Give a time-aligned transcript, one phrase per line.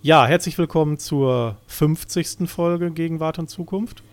[0.00, 2.48] Ja, herzlich willkommen zur 50.
[2.48, 4.04] Folge Gegenwart und Zukunft.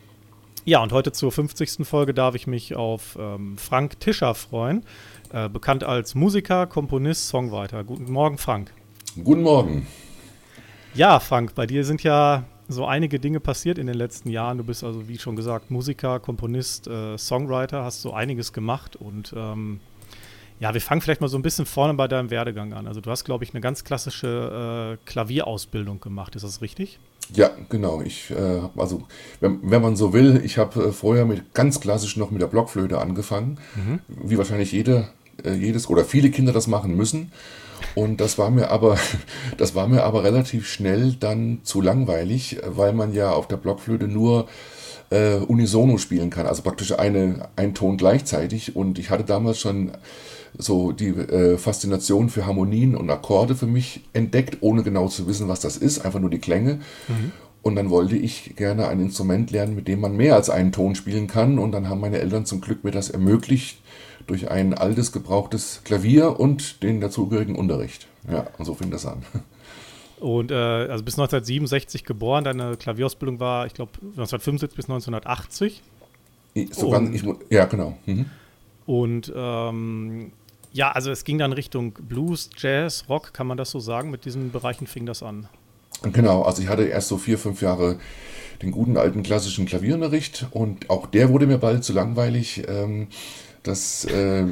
[0.65, 1.85] Ja, und heute zur 50.
[1.85, 4.83] Folge darf ich mich auf ähm, Frank Tischer freuen,
[5.31, 7.83] äh, bekannt als Musiker, Komponist, Songwriter.
[7.83, 8.73] Guten Morgen, Frank.
[9.23, 9.85] Guten Morgen.
[10.95, 14.57] Ja, Frank, bei dir sind ja so einige Dinge passiert in den letzten Jahren.
[14.57, 19.35] Du bist also, wie schon gesagt, Musiker, Komponist, äh, Songwriter, hast so einiges gemacht und
[19.37, 19.81] ähm,
[20.59, 22.87] ja, wir fangen vielleicht mal so ein bisschen vorne bei deinem Werdegang an.
[22.87, 26.35] Also du hast, glaube ich, eine ganz klassische äh, Klavierausbildung gemacht.
[26.35, 26.99] Ist das richtig?
[27.33, 28.01] Ja, genau.
[28.01, 29.03] Ich, äh, also
[29.41, 32.47] wenn, wenn, man so will, ich habe äh, vorher mit ganz klassisch noch mit der
[32.47, 33.99] Blockflöte angefangen, mhm.
[34.07, 35.09] wie wahrscheinlich jede,
[35.43, 37.31] äh, jedes oder viele Kinder das machen müssen.
[37.93, 38.97] Und das war mir aber,
[39.57, 44.07] das war mir aber relativ schnell dann zu langweilig, weil man ja auf der Blockflöte
[44.07, 44.47] nur
[45.09, 48.75] äh, unisono spielen kann, also praktisch eine, ein Ton gleichzeitig.
[48.75, 49.91] Und ich hatte damals schon
[50.57, 55.47] so die äh, Faszination für Harmonien und Akkorde für mich entdeckt, ohne genau zu wissen,
[55.47, 56.79] was das ist, einfach nur die Klänge.
[57.07, 57.31] Mhm.
[57.61, 60.93] Und dann wollte ich gerne ein Instrument lernen, mit dem man mehr als einen Ton
[60.93, 61.57] spielen kann.
[61.57, 63.79] Und dann haben meine Eltern zum Glück mir das ermöglicht
[64.27, 68.07] durch ein altes, gebrauchtes Klavier und den dazugehörigen Unterricht.
[68.31, 69.23] Ja, und so fing das an.
[70.19, 75.81] Und äh, also bis 1967 geboren, deine Klavierausbildung war, ich glaube, 1975 bis 1980.
[76.71, 77.97] Sogar, und, ich, ja, genau.
[78.05, 78.25] Mhm.
[78.85, 80.31] Und ähm,
[80.75, 84.11] ja, also es ging dann Richtung Blues, Jazz, Rock, kann man das so sagen?
[84.11, 85.47] Mit diesen Bereichen fing das an.
[86.11, 87.97] Genau, also ich hatte erst so vier, fünf Jahre
[88.61, 92.63] den guten alten klassischen Klavierunterricht und auch der wurde mir bald zu langweilig.
[92.67, 93.07] Ähm,
[93.63, 94.43] das, äh,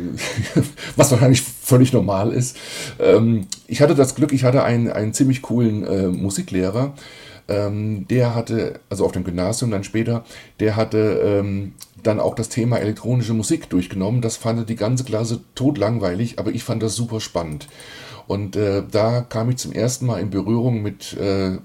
[0.95, 2.57] was wahrscheinlich völlig normal ist.
[2.99, 6.93] Ähm, ich hatte das Glück, ich hatte einen, einen ziemlich coolen äh, Musiklehrer,
[7.47, 10.23] ähm, der hatte, also auf dem Gymnasium dann später,
[10.59, 14.21] der hatte ähm, dann auch das Thema elektronische Musik durchgenommen.
[14.21, 17.67] Das fand die ganze Klasse totlangweilig, aber ich fand das super spannend.
[18.27, 21.57] Und äh, da kam ich zum ersten Mal in Berührung mit, äh,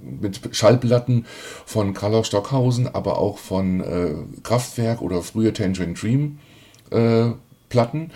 [0.00, 1.26] mit Schallplatten
[1.66, 6.38] von Karl Stockhausen, aber auch von äh, Kraftwerk oder früher Tangerine Dream
[6.90, 7.32] äh,
[7.68, 8.10] Platten.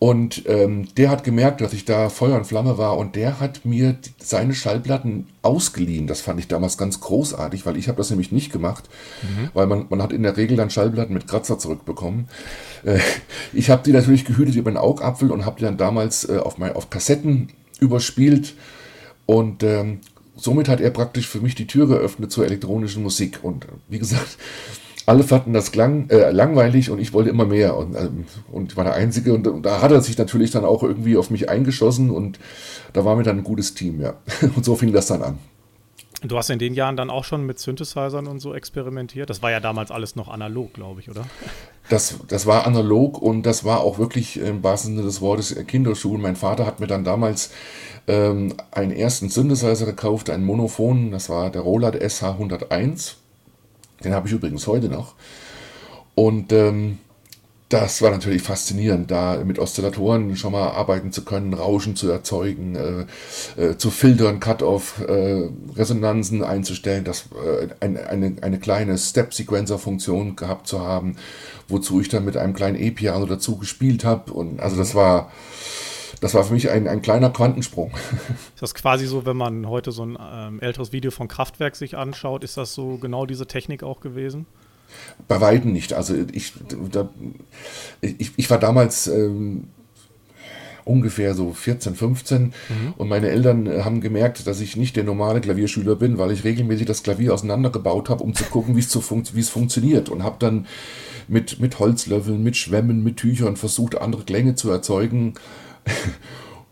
[0.00, 3.66] Und ähm, der hat gemerkt, dass ich da Feuer und Flamme war und der hat
[3.66, 6.06] mir seine Schallplatten ausgeliehen.
[6.06, 8.88] Das fand ich damals ganz großartig, weil ich habe das nämlich nicht gemacht,
[9.20, 9.50] mhm.
[9.52, 12.28] weil man, man hat in der Regel dann Schallplatten mit Kratzer zurückbekommen.
[12.82, 12.98] Äh,
[13.52, 16.56] ich habe die natürlich gehütet über den Augapfel und habe die dann damals äh, auf,
[16.56, 18.54] mein, auf Kassetten überspielt
[19.26, 20.00] und ähm,
[20.34, 23.40] somit hat er praktisch für mich die Tür geöffnet zur elektronischen Musik.
[23.42, 24.38] Und wie gesagt,
[25.06, 28.84] alle fanden das klang, äh, langweilig und ich wollte immer mehr und, ähm, und war
[28.84, 32.10] der Einzige und, und, da hat er sich natürlich dann auch irgendwie auf mich eingeschossen
[32.10, 32.38] und
[32.92, 34.14] da war mir dann ein gutes Team, ja.
[34.56, 35.38] Und so fing das dann an.
[36.22, 39.30] Du hast in den Jahren dann auch schon mit Synthesizern und so experimentiert?
[39.30, 41.24] Das war ja damals alles noch analog, glaube ich, oder?
[41.88, 46.20] Das, das war analog und das war auch wirklich im wahrsten Sinne des Wortes Kinderschuhen.
[46.20, 47.52] Mein Vater hat mir dann damals
[48.06, 53.14] ähm, einen ersten Synthesizer gekauft, einen Monophon, das war der Roland SH101
[54.04, 55.14] den habe ich übrigens heute noch.
[56.14, 56.98] Und ähm,
[57.70, 63.06] das war natürlich faszinierend, da mit Oszillatoren schon mal arbeiten zu können, Rauschen zu erzeugen,
[63.56, 70.34] äh, äh, zu filtern, Cut-off, äh, Resonanzen einzustellen, das, äh, ein, eine, eine kleine Step-Sequencer-Funktion
[70.34, 71.14] gehabt zu haben,
[71.68, 74.32] wozu ich dann mit einem kleinen E-Piano dazu gespielt habe.
[74.32, 75.30] Und also das war
[76.20, 77.92] das war für mich ein, ein kleiner Quantensprung.
[78.54, 81.96] Ist das quasi so, wenn man heute so ein ähm, älteres Video von Kraftwerk sich
[81.96, 84.46] anschaut, ist das so genau diese Technik auch gewesen?
[85.28, 85.92] Bei Weitem nicht.
[85.92, 86.52] Also ich,
[86.90, 87.08] da,
[88.00, 89.68] ich, ich war damals ähm,
[90.84, 92.52] ungefähr so 14, 15 mhm.
[92.96, 96.86] und meine Eltern haben gemerkt, dass ich nicht der normale Klavierschüler bin, weil ich regelmäßig
[96.86, 100.66] das Klavier auseinandergebaut habe, um zu gucken, wie fun es funktioniert und habe dann
[101.28, 105.34] mit, mit Holzlöffeln, mit Schwämmen, mit Tüchern versucht, andere Klänge zu erzeugen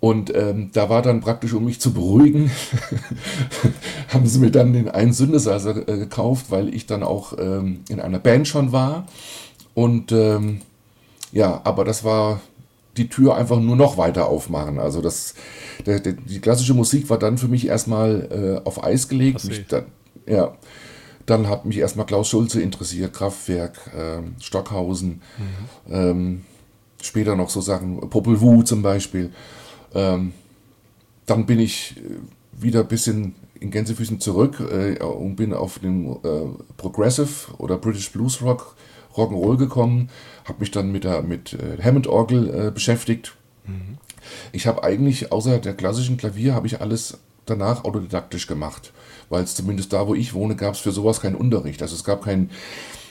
[0.01, 2.51] und ähm, da war dann praktisch, um mich zu beruhigen,
[4.09, 8.01] haben sie mir dann den einen Synthesizer äh, gekauft, weil ich dann auch ähm, in
[8.01, 9.07] einer Band schon war.
[9.75, 10.61] Und ähm,
[11.33, 12.41] ja, aber das war
[12.97, 14.79] die Tür einfach nur noch weiter aufmachen.
[14.79, 15.35] Also das,
[15.87, 19.45] der, der, die klassische Musik war dann für mich erstmal äh, auf Eis gelegt.
[19.45, 19.87] Mich dann,
[20.27, 20.57] ja,
[21.27, 25.23] dann hat mich erstmal Klaus Schulze interessiert, Kraftwerk, äh, Stockhausen.
[25.87, 26.45] Mhm.
[27.03, 29.31] Später noch so Sachen, Popol Vuh zum Beispiel.
[29.95, 30.33] Ähm,
[31.27, 36.13] dann bin ich äh, wieder ein bisschen in Gänsefüßen zurück äh, und bin auf den
[36.13, 36.17] äh,
[36.77, 38.77] Progressive oder British Blues Rock,
[39.15, 40.11] Rock'n'Roll gekommen,
[40.45, 43.35] habe mich dann mit der mit äh, Hammond-Orgel äh, beschäftigt.
[43.67, 43.99] Mhm.
[44.53, 48.93] Ich habe eigentlich außer der klassischen Klavier habe ich alles danach autodidaktisch gemacht,
[49.29, 51.83] weil es zumindest da, wo ich wohne, gab es für sowas keinen Unterricht.
[51.83, 52.51] Also es gab keinen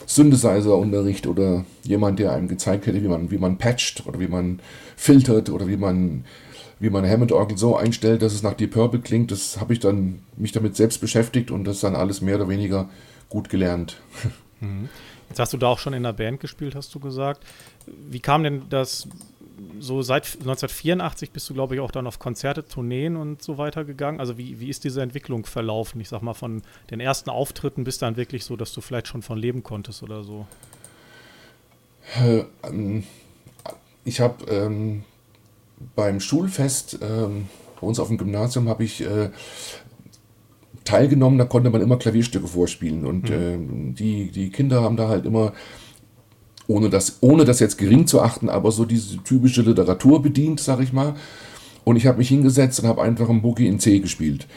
[0.07, 4.59] Synthesizer-Unterricht oder jemand, der einem gezeigt hätte, wie man, wie man patcht oder wie man
[4.95, 6.25] filtert oder wie man
[6.79, 9.31] wie man Hammond-Orgel so einstellt, dass es nach Deep Purple klingt.
[9.31, 12.89] Das habe ich dann mich damit selbst beschäftigt und das dann alles mehr oder weniger
[13.29, 13.99] gut gelernt.
[14.59, 14.89] Mhm.
[15.29, 17.43] Jetzt hast du da auch schon in der Band gespielt, hast du gesagt.
[17.85, 19.07] Wie kam denn das
[19.79, 23.85] so seit 1984 bist du, glaube ich, auch dann auf Konzerte, Tourneen und so weiter
[23.85, 24.19] gegangen.
[24.19, 25.99] Also wie, wie ist diese Entwicklung verlaufen?
[26.01, 29.21] Ich sag mal, von den ersten Auftritten bis dann wirklich so, dass du vielleicht schon
[29.21, 30.45] von leben konntest oder so?
[32.21, 33.03] Äh, ähm,
[34.05, 35.03] ich habe ähm,
[35.95, 37.47] beim Schulfest ähm,
[37.79, 39.29] bei uns auf dem Gymnasium habe ich äh,
[40.83, 43.91] teilgenommen, da konnte man immer Klavierstücke vorspielen und mhm.
[43.91, 45.53] äh, die, die Kinder haben da halt immer
[46.67, 50.81] ohne das, ohne das jetzt gering zu achten, aber so diese typische Literatur bedient, sag
[50.81, 51.15] ich mal.
[51.83, 54.47] Und ich habe mich hingesetzt und habe einfach ein Boogie in C gespielt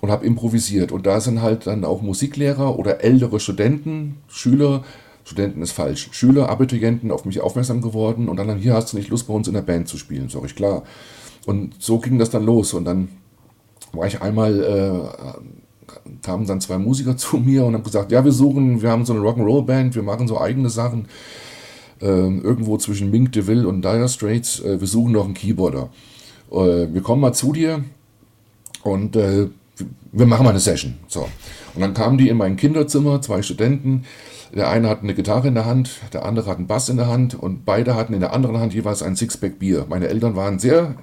[0.00, 0.92] und habe improvisiert.
[0.92, 4.84] Und da sind halt dann auch Musiklehrer oder ältere Studenten, Schüler,
[5.24, 9.08] Studenten ist falsch, Schüler, Abiturienten auf mich aufmerksam geworden und dann, hier hast du nicht
[9.08, 10.84] Lust bei uns in der Band zu spielen, sag ich klar.
[11.46, 13.08] Und so ging das dann los und dann
[13.92, 15.65] war ich einmal, äh,
[16.22, 19.12] kamen dann zwei Musiker zu mir und haben gesagt, ja, wir suchen, wir haben so
[19.12, 21.06] eine Rock'n'Roll-Band, wir machen so eigene Sachen
[22.00, 24.60] äh, irgendwo zwischen Mink DeVille und Dire Straits.
[24.60, 25.88] Äh, wir suchen noch einen Keyboarder.
[26.50, 27.84] Äh, wir kommen mal zu dir
[28.82, 29.48] und äh,
[30.12, 30.94] wir machen mal eine Session.
[31.08, 31.28] So.
[31.74, 34.04] Und dann kamen die in mein Kinderzimmer, zwei Studenten.
[34.54, 37.08] Der eine hatte eine Gitarre in der Hand, der andere hat einen Bass in der
[37.08, 39.84] Hand und beide hatten in der anderen Hand jeweils ein Sixpack Bier.
[39.88, 40.94] Meine Eltern waren sehr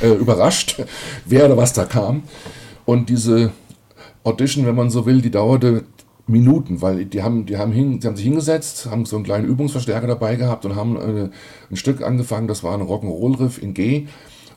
[0.00, 0.82] äh, überrascht,
[1.26, 2.22] wer oder was da kam.
[2.84, 3.52] Und diese
[4.24, 5.84] Audition, wenn man so will, die dauerte
[6.26, 9.46] Minuten, weil die haben, die haben, hin, die haben sich hingesetzt, haben so einen kleinen
[9.46, 11.30] Übungsverstärker dabei gehabt und haben äh,
[11.70, 14.06] ein Stück angefangen, das war ein Rock'n'Roll-Riff in G.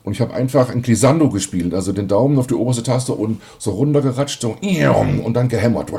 [0.04, 3.42] Und ich habe einfach ein Glissando gespielt, also den Daumen auf die oberste Taste und
[3.58, 4.56] so runtergeratscht, so
[5.18, 5.90] und dann gehämmert.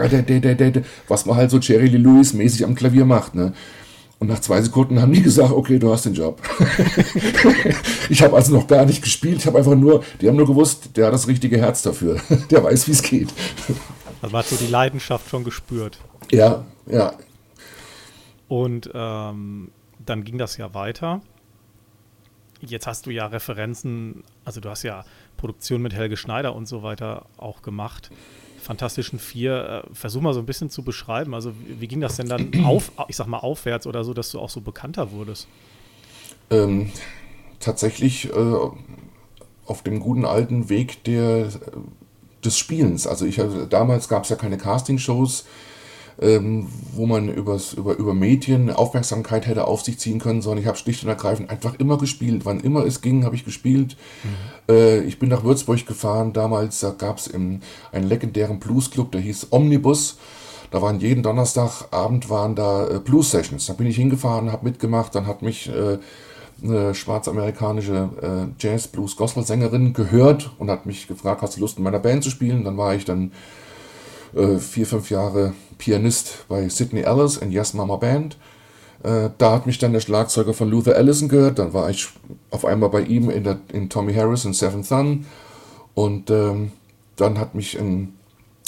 [1.09, 3.35] Was man halt so Jerry Lee Lewis mäßig am Klavier macht.
[3.35, 3.51] Ne?
[4.19, 6.41] Und nach zwei Sekunden haben die gesagt, okay, du hast den Job.
[8.09, 10.97] ich habe also noch gar nicht gespielt, ich habe einfach nur, die haben nur gewusst,
[10.97, 12.19] der hat das richtige Herz dafür.
[12.49, 13.33] der weiß, wie es geht.
[14.19, 15.99] Also man hat so die Leidenschaft schon gespürt.
[16.31, 17.13] Ja, ja.
[18.47, 19.69] Und ähm,
[20.03, 21.21] dann ging das ja weiter.
[22.59, 25.05] Jetzt hast du ja Referenzen, also du hast ja
[25.37, 28.09] Produktion mit Helge Schneider und so weiter auch gemacht.
[28.67, 31.33] Fantastischen Vier, äh, versuch mal so ein bisschen zu beschreiben.
[31.33, 34.39] Also wie, ging das denn dann auf, ich sag mal aufwärts oder so, dass du
[34.39, 35.47] auch so bekannter wurdest?
[36.51, 36.91] Ähm,
[37.59, 38.55] tatsächlich äh,
[39.65, 41.49] auf dem guten alten Weg der
[42.43, 43.07] des Spielens.
[43.07, 45.45] Also ich damals gab es ja keine Castingshows,
[46.19, 50.67] ähm, wo man übers, über, über Medien Aufmerksamkeit hätte auf sich ziehen können, sondern ich
[50.67, 52.45] habe schlicht und ergreifend einfach immer gespielt.
[52.45, 53.97] Wann immer es ging, habe ich gespielt.
[54.23, 54.73] Mhm.
[54.73, 56.33] Äh, ich bin nach Würzburg gefahren.
[56.33, 57.61] Damals gab es einen
[57.93, 60.17] legendären Bluesclub, der hieß Omnibus.
[60.71, 63.67] Da waren jeden Donnerstagabend waren da äh, Blues Sessions.
[63.67, 65.97] Da bin ich hingefahren, habe mitgemacht, dann hat mich äh,
[66.63, 71.83] eine schwarzamerikanische äh, Jazz, Blues, Gospel-Sängerin gehört und hat mich gefragt, hast du Lust in
[71.83, 72.63] meiner Band zu spielen?
[72.63, 73.31] Dann war ich dann
[74.35, 78.37] äh, vier, fünf Jahre Pianist bei Sidney Ellis in Yes Mama Band.
[79.03, 81.59] Äh, da hat mich dann der Schlagzeuger von Luther Allison gehört.
[81.59, 82.07] Dann war ich
[82.49, 85.25] auf einmal bei ihm in, der, in Tommy Harris in Seven Sun.
[85.93, 86.71] Und ähm,
[87.15, 88.13] dann hat mich ein,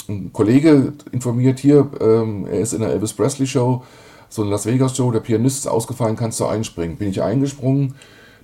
[0.08, 3.82] ein Kollege informiert hier, ähm, er ist in der Elvis Presley Show
[4.30, 6.96] so ein Las Vegas Show, der Pianist ist ausgefallen, kannst du einspringen.
[6.96, 7.94] Bin ich eingesprungen,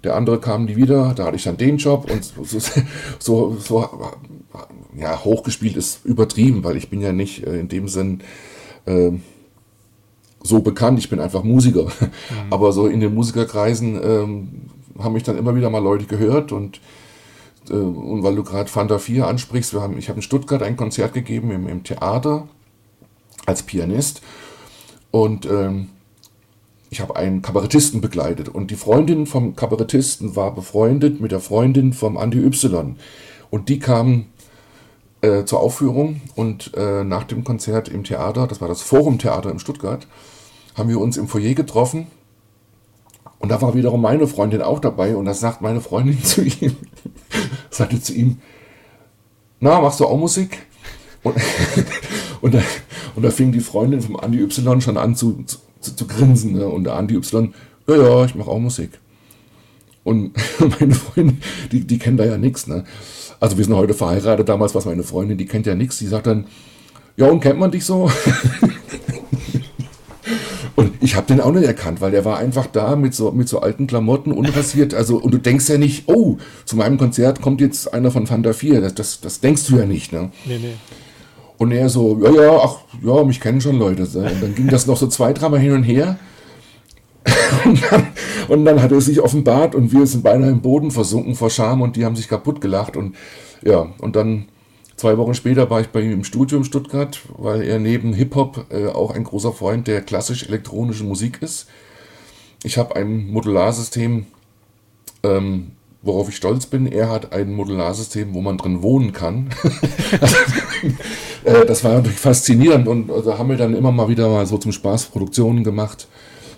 [0.04, 2.60] der andere kam nie wieder, da hatte ich dann den Job und so,
[3.18, 3.88] so, so
[4.96, 8.20] ja, hochgespielt ist übertrieben, weil ich bin ja nicht äh, in dem Sinn
[8.86, 9.12] äh,
[10.42, 11.86] so bekannt, ich bin einfach Musiker.
[12.28, 12.52] Mhm.
[12.52, 16.80] Aber so in den Musikerkreisen äh, haben mich dann immer wieder mal Leute gehört und
[17.70, 20.76] äh, und weil du gerade Fanta 4 ansprichst, wir haben, ich habe in Stuttgart ein
[20.76, 22.48] Konzert gegeben im, im Theater
[23.46, 24.22] als Pianist
[25.10, 25.88] und ähm,
[26.90, 28.48] ich habe einen Kabarettisten begleitet.
[28.48, 32.96] Und die Freundin vom Kabarettisten war befreundet mit der Freundin vom Andy Y.
[33.50, 34.26] Und die kamen
[35.26, 39.50] äh, zur Aufführung und äh, nach dem Konzert im Theater, das war das Forum Theater
[39.50, 40.06] in Stuttgart,
[40.76, 42.06] haben wir uns im Foyer getroffen.
[43.38, 45.16] Und da war wiederum meine Freundin auch dabei.
[45.16, 46.76] Und da sagt meine Freundin zu ihm,
[47.70, 48.38] sagte zu ihm,
[49.60, 50.66] na, machst du auch Musik?
[51.22, 51.36] Und,
[52.40, 52.62] und, da,
[53.14, 56.52] und da fing die Freundin vom Andi Y schon an zu, zu, zu grinsen.
[56.52, 56.66] Ne?
[56.68, 57.52] Und der Andi Y,
[57.88, 59.00] ja, ja, ich mache auch Musik.
[60.04, 60.32] Und
[60.80, 61.40] meine Freundin,
[61.72, 62.68] die, die kennt da ja nichts.
[62.68, 62.84] Ne?
[63.40, 65.98] Also wir sind heute verheiratet, damals war es meine Freundin, die kennt ja nichts.
[65.98, 66.46] Die sagt dann,
[67.16, 68.10] ja, und kennt man dich so?
[70.76, 73.48] und ich habe den auch nicht erkannt, weil der war einfach da mit so, mit
[73.48, 74.94] so alten Klamotten, unrasiert.
[74.94, 78.52] Also, und du denkst ja nicht, oh, zu meinem Konzert kommt jetzt einer von Fanta
[78.52, 78.80] 4.
[78.80, 80.12] Das, das, das denkst du ja nicht.
[80.12, 80.30] Ne?
[80.44, 80.74] Nee, nee.
[81.58, 84.02] Und er so, ja, ja, ach, ja, mich kennen schon Leute.
[84.02, 86.18] Und dann ging das noch so zwei, dreimal hin und her.
[87.64, 88.06] Und, dann,
[88.48, 91.82] und, dann, hat er sich offenbart und wir sind beinahe im Boden versunken vor Scham
[91.82, 92.96] und die haben sich kaputt gelacht.
[92.96, 93.16] Und
[93.62, 94.46] ja, und dann
[94.96, 98.66] zwei Wochen später war ich bei ihm im Studio in Stuttgart, weil er neben Hip-Hop
[98.70, 101.66] äh, auch ein großer Freund der klassisch-elektronischen Musik ist.
[102.64, 104.26] Ich habe ein Modularsystem,
[105.22, 105.72] ähm,
[106.02, 106.86] worauf ich stolz bin.
[106.86, 109.50] Er hat ein Modularsystem, wo man drin wohnen kann.
[111.44, 114.58] äh, das war natürlich faszinierend und also haben wir dann immer mal wieder mal so
[114.58, 116.08] zum Spaß Produktionen gemacht.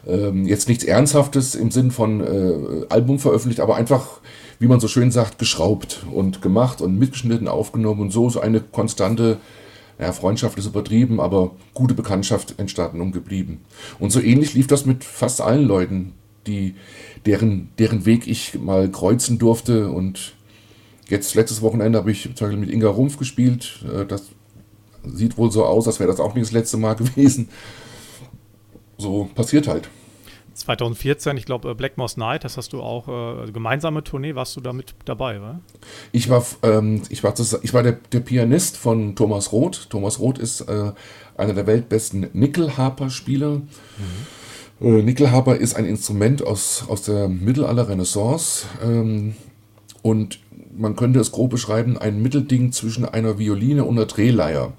[0.06, 4.20] Ähm, jetzt nichts Ernsthaftes im Sinn von äh, Album veröffentlicht, aber einfach,
[4.58, 8.60] wie man so schön sagt, geschraubt und gemacht und mitgeschnitten, aufgenommen und so so eine
[8.60, 9.38] konstante
[9.98, 13.62] ja, Freundschaft ist übertrieben, aber gute Bekanntschaft entstanden und geblieben.
[13.98, 16.12] Und so ähnlich lief das mit fast allen Leuten,
[16.46, 16.74] die,
[17.26, 19.90] deren, deren Weg ich mal kreuzen durfte.
[19.90, 20.34] Und
[21.08, 23.84] jetzt, letztes Wochenende, habe ich zum Beispiel mit Inga Rumpf gespielt.
[23.92, 24.22] Äh, das
[25.04, 27.48] sieht wohl so aus, als wäre das auch nicht das letzte Mal gewesen
[28.98, 29.88] so passiert halt.
[30.58, 33.08] 2014, ich glaube, äh, Black Moss Night, das hast du auch,
[33.46, 35.60] äh, gemeinsame Tournee, warst du da mit dabei, oder?
[36.12, 39.88] Ich war, ähm, ich war, ich war der, der, Pianist von Thomas Roth.
[39.88, 40.92] Thomas Roth ist äh,
[41.36, 43.50] einer der weltbesten Nickelharper-Spieler.
[43.50, 43.66] Mhm.
[44.80, 49.34] Äh, Nickelharper ist ein Instrument aus, aus der Mittelalter-Renaissance ähm,
[50.02, 50.40] und
[50.76, 54.74] man könnte es grob beschreiben, ein Mittelding zwischen einer Violine und einer Drehleier.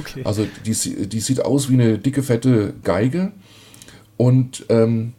[0.00, 0.22] Okay.
[0.24, 3.32] Also die, die sieht aus wie eine dicke, fette Geige
[4.16, 5.14] und ähm,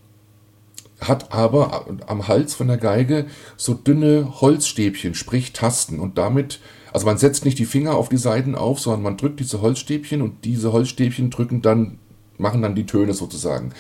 [1.02, 3.26] hat aber am Hals von der Geige
[3.58, 6.00] so dünne Holzstäbchen, sprich Tasten.
[6.00, 6.60] Und damit,
[6.94, 10.22] also man setzt nicht die Finger auf die Seiten auf, sondern man drückt diese Holzstäbchen
[10.22, 12.00] und diese Holzstäbchen drücken dann,
[12.38, 13.74] machen dann die Töne sozusagen.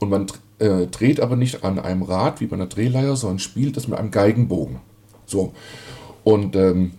[0.00, 0.26] Und man
[0.58, 3.98] äh, dreht aber nicht an einem Rad wie bei einer Drehleier, sondern spielt das mit
[3.98, 4.80] einem Geigenbogen.
[5.24, 5.52] So.
[6.24, 6.92] Und ähm,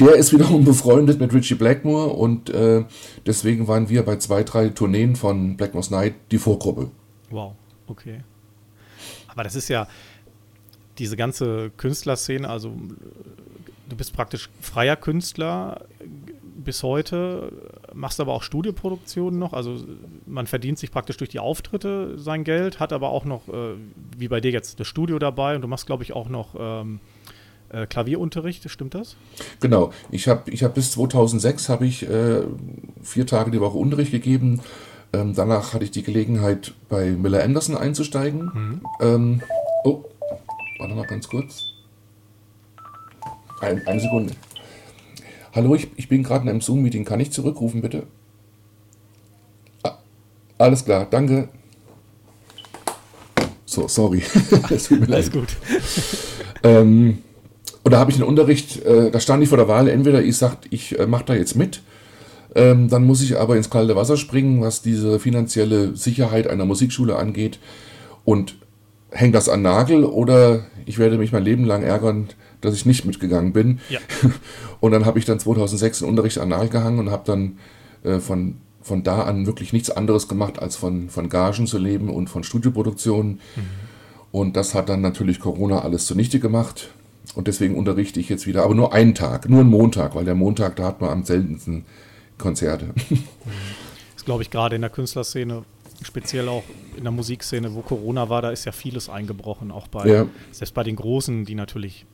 [0.00, 2.84] der ist wiederum befreundet mit Richie Blackmore und äh,
[3.26, 6.90] deswegen waren wir bei zwei, drei Tourneen von Blackmore's Night die Vorgruppe.
[7.30, 7.54] Wow,
[7.86, 8.20] okay.
[9.28, 9.86] Aber das ist ja
[10.98, 12.72] diese ganze Künstlerszene, also
[13.88, 15.86] du bist praktisch freier Künstler
[16.64, 17.52] bis heute,
[17.94, 19.78] machst aber auch Studioproduktionen noch, also
[20.26, 23.74] man verdient sich praktisch durch die Auftritte sein Geld, hat aber auch noch, äh,
[24.16, 27.00] wie bei dir jetzt, das Studio dabei und du machst, glaube ich, auch noch ähm,
[27.72, 29.16] äh, Klavierunterricht, stimmt das?
[29.60, 32.42] Genau, ich habe ich hab bis 2006 habe ich äh,
[33.02, 34.60] vier Tage die Woche Unterricht gegeben.
[35.12, 38.50] Ähm, danach hatte ich die Gelegenheit, bei Miller Anderson einzusteigen.
[38.54, 38.80] Mhm.
[39.00, 39.42] Ähm,
[39.84, 40.04] oh,
[40.78, 41.64] warte mal ganz kurz.
[43.60, 44.34] Ein, eine Sekunde.
[45.52, 47.04] Hallo, ich, ich bin gerade in einem Zoom-Meeting.
[47.04, 48.04] Kann ich zurückrufen, bitte?
[49.82, 49.98] Ah,
[50.58, 51.48] alles klar, danke.
[53.66, 54.22] So, sorry.
[55.08, 55.56] Alles gut.
[56.64, 57.18] ähm,
[57.82, 60.36] und da habe ich einen Unterricht, äh, da stand ich vor der Wahl, entweder ich
[60.36, 61.82] sage, ich äh, mache da jetzt mit,
[62.54, 67.16] ähm, dann muss ich aber ins kalte Wasser springen, was diese finanzielle Sicherheit einer Musikschule
[67.16, 67.58] angeht
[68.24, 68.56] und
[69.10, 72.28] hängt das an Nagel oder ich werde mich mein Leben lang ärgern,
[72.60, 73.80] dass ich nicht mitgegangen bin.
[73.88, 73.98] Ja.
[74.80, 77.58] Und dann habe ich dann 2006 den Unterricht an Nagel gehangen und habe dann
[78.02, 82.08] äh, von, von da an wirklich nichts anderes gemacht, als von, von Gagen zu leben
[82.08, 83.32] und von Studioproduktionen.
[83.32, 83.62] Mhm.
[84.32, 86.88] Und das hat dann natürlich Corona alles zunichte gemacht.
[87.34, 90.34] Und deswegen unterrichte ich jetzt wieder, aber nur einen Tag, nur einen Montag, weil der
[90.34, 91.84] Montag, da hat man am seltensten
[92.38, 92.94] Konzerte.
[94.16, 95.64] Das glaube ich gerade in der Künstlerszene,
[96.02, 96.62] speziell auch
[96.94, 100.26] in der Musikszene, wo Corona war, da ist ja vieles eingebrochen, auch bei, ja.
[100.52, 102.04] selbst bei den Großen, die natürlich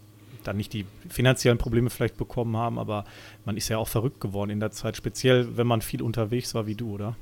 [0.45, 3.05] dann nicht die finanziellen Probleme vielleicht bekommen haben, aber
[3.45, 6.69] man ist ja auch verrückt geworden in der Zeit, speziell wenn man viel unterwegs war
[6.69, 7.17] wie du, oder?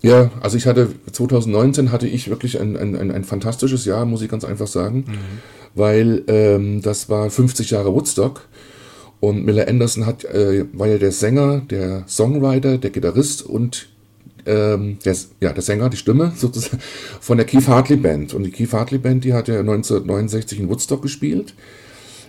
[0.00, 4.22] Ja, also ich hatte 2019 hatte ich wirklich ein, ein, ein, ein fantastisches Jahr, muss
[4.22, 5.04] ich ganz einfach sagen.
[5.08, 8.42] Mhm weil ähm, das war 50 Jahre Woodstock
[9.20, 13.88] und Miller Anderson hat, äh, war ja der Sänger, der Songwriter, der Gitarrist und
[14.46, 16.82] ähm, der, ja, der Sänger, die Stimme sozusagen
[17.20, 18.34] von der Keith Hartley Band.
[18.34, 21.54] Und die Keith Hartley Band, die hat ja 1969 in Woodstock gespielt.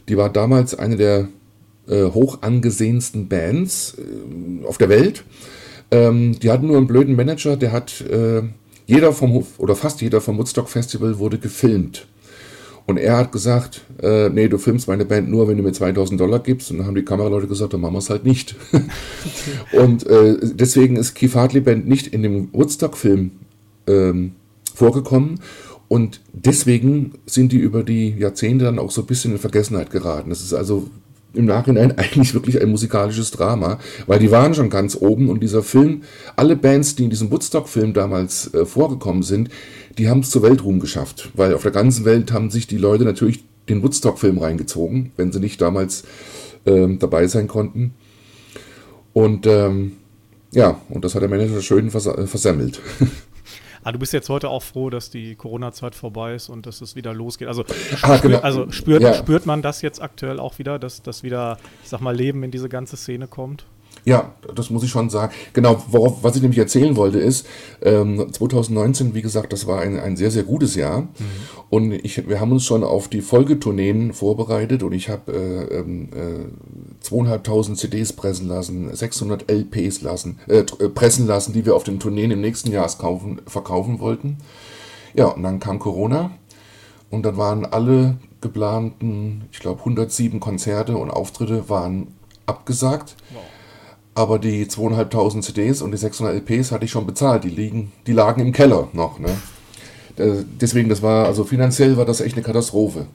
[0.07, 1.27] Die war damals eine der
[1.88, 5.23] äh, hoch angesehensten Bands äh, auf der Welt.
[5.91, 8.43] Ähm, die hatten nur einen blöden Manager, der hat äh,
[8.86, 12.08] jeder vom oder fast jeder vom Woodstock Festival wurde gefilmt.
[12.89, 16.19] Und er hat gesagt, äh, nee, du filmst meine Band nur, wenn du mir 2000
[16.19, 16.72] Dollar gibst.
[16.72, 18.55] Und dann haben die Kameraleute gesagt, dann machen wir es halt nicht.
[19.74, 23.29] und äh, deswegen ist Keith Hartley Band nicht in dem Woodstock-Film
[23.86, 24.31] ähm,
[24.74, 25.39] vorgekommen.
[25.88, 30.31] Und deswegen sind die über die Jahrzehnte dann auch so ein bisschen in Vergessenheit geraten.
[30.31, 30.89] Das ist also
[31.33, 35.63] im Nachhinein eigentlich wirklich ein musikalisches Drama, weil die waren schon ganz oben und dieser
[35.63, 36.01] Film,
[36.36, 39.50] alle Bands, die in diesem Woodstock-Film damals äh, vorgekommen sind,
[39.98, 43.03] die haben es zur Weltruhm geschafft, weil auf der ganzen Welt haben sich die Leute
[43.03, 46.03] natürlich den Woodstock-Film reingezogen, wenn sie nicht damals
[46.65, 47.93] ähm, dabei sein konnten.
[49.13, 49.93] Und ähm,
[50.51, 52.79] ja, und das hat der Manager schön vers äh, versemmelt.
[53.83, 56.95] Ah, du bist jetzt heute auch froh, dass die Corona-Zeit vorbei ist und dass es
[56.95, 57.48] wieder losgeht.
[57.48, 57.63] Also,
[58.01, 58.39] ah, spür, genau.
[58.39, 59.13] also spürt, ja.
[59.13, 62.51] spürt man das jetzt aktuell auch wieder, dass das wieder, ich sag mal, Leben in
[62.51, 63.65] diese ganze Szene kommt?
[64.09, 65.31] Ja, das muss ich schon sagen.
[65.53, 67.45] Genau, worauf, was ich nämlich erzählen wollte, ist,
[67.83, 71.01] ähm, 2019, wie gesagt, das war ein, ein sehr, sehr gutes Jahr.
[71.01, 71.07] Mhm.
[71.69, 76.09] Und ich, wir haben uns schon auf die Folgetourneen vorbereitet und ich habe äh, ähm,
[76.11, 81.83] äh, zweieinhalbtausend CDs pressen lassen, 600 LPs lassen, äh, äh, pressen lassen, die wir auf
[81.83, 84.37] den Tourneen im nächsten Jahr kaufen, verkaufen wollten.
[85.13, 86.31] Ja, und dann kam Corona
[87.11, 92.07] und dann waren alle geplanten, ich glaube, 107 Konzerte und Auftritte waren
[92.47, 93.15] abgesagt.
[93.31, 93.43] Wow
[94.19, 97.45] aber die 2.500 CDs und die 600 LPs hatte ich schon bezahlt.
[97.45, 99.17] Die, liegen, die lagen im Keller noch.
[99.17, 99.29] Ne?
[100.59, 103.07] Deswegen, das war, also finanziell war das echt eine Katastrophe.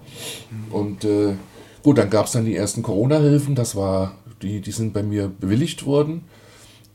[0.70, 1.34] Und äh,
[1.82, 3.54] gut, dann gab es dann die ersten Corona-Hilfen.
[3.54, 6.22] Das war, die, die sind bei mir bewilligt worden.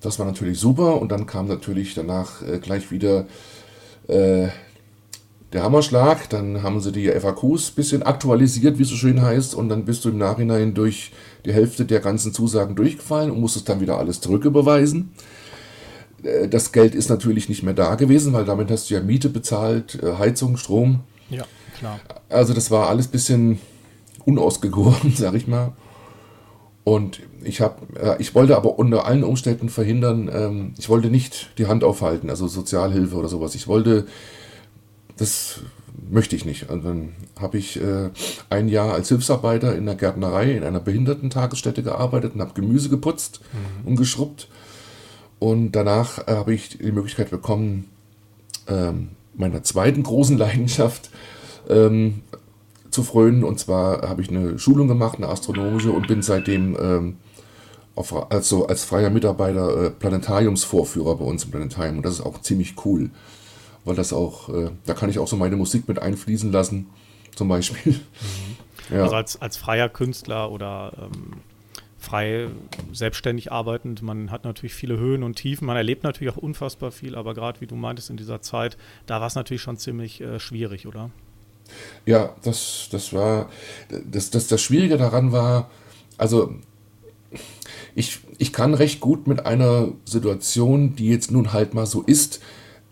[0.02, 1.00] Das war natürlich super.
[1.00, 3.28] Und dann kam natürlich danach äh, gleich wieder
[4.08, 4.48] äh,
[5.54, 9.56] der Hammerschlag, dann haben sie die FAQs ein bisschen aktualisiert, wie es so schön heißt,
[9.56, 11.12] und dann bist du im Nachhinein durch
[11.46, 15.12] die Hälfte der ganzen Zusagen durchgefallen und musstest dann wieder alles zurücküberweisen.
[16.24, 19.30] Äh, das Geld ist natürlich nicht mehr da gewesen, weil damit hast du ja Miete
[19.30, 21.02] bezahlt, äh, Heizung, Strom.
[21.30, 21.46] Ja,
[21.78, 22.00] klar.
[22.30, 23.60] Also das war alles ein bisschen
[24.26, 25.74] unausgegoren, sag ich mal.
[26.84, 31.52] Und ich, hab, äh, ich wollte aber unter allen Umständen verhindern, ähm, ich wollte nicht
[31.58, 33.54] die Hand aufhalten, also Sozialhilfe oder sowas.
[33.56, 34.08] Ich wollte
[35.18, 35.60] das
[36.10, 36.70] möchte ich nicht.
[36.70, 38.10] Und dann habe ich äh,
[38.50, 43.42] ein Jahr als Hilfsarbeiter in der Gärtnerei in einer Behindertentagesstätte gearbeitet und habe Gemüse geputzt
[43.54, 43.88] mhm.
[43.88, 44.48] und geschrubbt.
[45.40, 47.86] Und danach äh, habe ich die Möglichkeit bekommen,
[48.68, 51.10] ähm, meiner zweiten großen Leidenschaft
[51.70, 52.22] ähm,
[52.92, 53.44] zu frönen.
[53.44, 57.18] Und zwar habe ich eine Schulung gemacht, eine astronomische, und bin seitdem ähm,
[57.96, 61.98] auf, also als freier Mitarbeiter äh, Planetariumsvorführer bei uns im Planetarium.
[61.98, 63.10] Und das ist auch ziemlich cool
[63.86, 66.88] weil das auch, äh, da kann ich auch so meine Musik mit einfließen lassen,
[67.36, 67.94] zum Beispiel.
[67.94, 68.96] Mhm.
[68.96, 69.04] Ja.
[69.04, 71.34] Also als, als freier Künstler oder ähm,
[72.00, 72.48] frei
[72.94, 77.16] selbstständig arbeitend, man hat natürlich viele Höhen und Tiefen, man erlebt natürlich auch unfassbar viel,
[77.16, 80.40] aber gerade wie du meintest in dieser Zeit, da war es natürlich schon ziemlich äh,
[80.40, 81.12] schwierig, oder?
[82.06, 83.50] Ja, das, das war,
[83.90, 85.70] das, das, das Schwierige daran war,
[86.18, 86.56] also
[87.96, 92.42] ich, ich kann recht gut mit einer Situation, die jetzt nun halt mal so ist,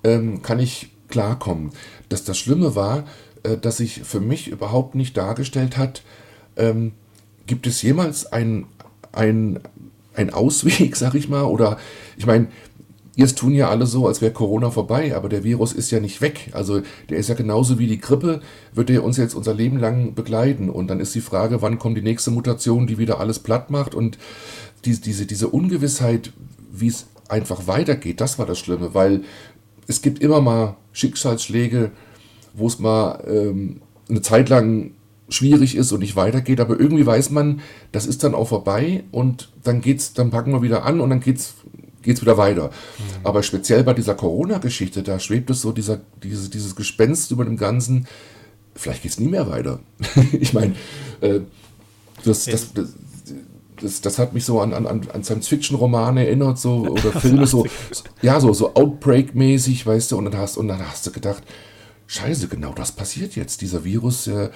[0.08, 1.72] ähm, kann ich klarkommen.
[2.10, 3.04] Dass das Schlimme war,
[3.43, 6.04] äh, dass sich für mich überhaupt nicht dargestellt hat,
[6.56, 6.93] ähm,
[7.46, 8.65] gibt es jemals ein,
[9.12, 9.60] ein,
[10.32, 11.78] Ausweg, sag ich mal, oder
[12.17, 12.48] ich meine,
[13.20, 16.22] Jetzt tun ja alle so, als wäre Corona vorbei, aber der Virus ist ja nicht
[16.22, 16.52] weg.
[16.52, 18.41] Also der ist ja genauso wie die Grippe,
[18.76, 20.70] wird er uns jetzt unser Leben lang begleiten.
[20.70, 23.96] Und dann ist die Frage, wann kommt die nächste Mutation, die wieder alles platt macht.
[23.96, 24.20] Und
[24.86, 26.32] die, diese, diese Ungewissheit,
[26.72, 29.24] wie es einfach weitergeht, das war das Schlimme, weil
[29.88, 31.91] es gibt immer mal Schicksalsschläge,
[32.54, 34.91] wo es mal ähm, eine Zeit lang
[35.30, 39.52] schwierig ist und nicht weitergeht, aber irgendwie weiß man, das ist dann auch vorbei und
[39.63, 41.56] dann geht's, dann packen wir wieder an und dann geht's
[42.08, 42.67] geht's wieder weiter.
[42.67, 43.26] Mhm.
[43.26, 47.58] Aber speziell bei dieser Corona-Geschichte, da schwebt es so dieser, dieses, dieses Gespenst über dem
[47.58, 48.08] Ganzen,
[48.76, 49.82] vielleicht geht's nie mehr weiter.
[50.39, 50.76] ich meine,
[51.19, 51.41] äh,
[52.23, 52.93] das, das, das,
[53.82, 57.66] das, das hat mich so an, an, an Science-Fiction-Romane erinnert, so, oder Filme, so,
[58.22, 61.44] ja, so, so Outbreak-mäßig, weißt du, und dann hast, und dann hast du gedacht,
[62.10, 63.62] Scheiße, genau das passiert jetzt.
[63.62, 64.52] Dieser Virus, der,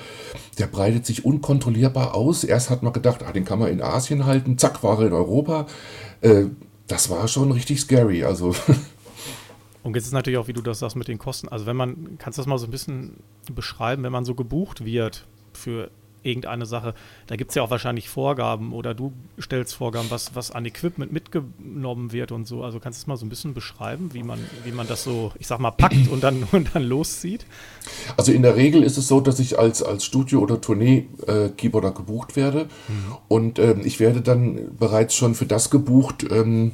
[0.57, 2.45] der breitet sich unkontrollierbar aus.
[2.45, 5.13] Erst hat man gedacht, ah, den kann man in Asien halten, zack, war er in
[5.13, 5.67] Europa.
[6.21, 6.45] Äh,
[6.87, 8.55] das war schon richtig scary, also.
[9.83, 11.49] Und jetzt ist natürlich auch, wie du das sagst mit den Kosten.
[11.49, 13.17] Also wenn man, kannst du das mal so ein bisschen
[13.53, 15.91] beschreiben, wenn man so gebucht wird für
[16.23, 16.93] irgendeine Sache.
[17.27, 21.11] Da gibt es ja auch wahrscheinlich Vorgaben oder du stellst Vorgaben, was, was an Equipment
[21.11, 22.63] mitgenommen wird und so.
[22.63, 25.31] Also kannst du es mal so ein bisschen beschreiben, wie man, wie man das so,
[25.39, 27.45] ich sag mal, packt und dann, und dann loszieht?
[28.17, 31.93] Also in der Regel ist es so, dass ich als, als Studio- oder Tournee-Keyboarder äh,
[31.93, 32.65] gebucht werde.
[32.87, 33.15] Mhm.
[33.27, 36.73] Und ähm, ich werde dann bereits schon für das gebucht, ähm,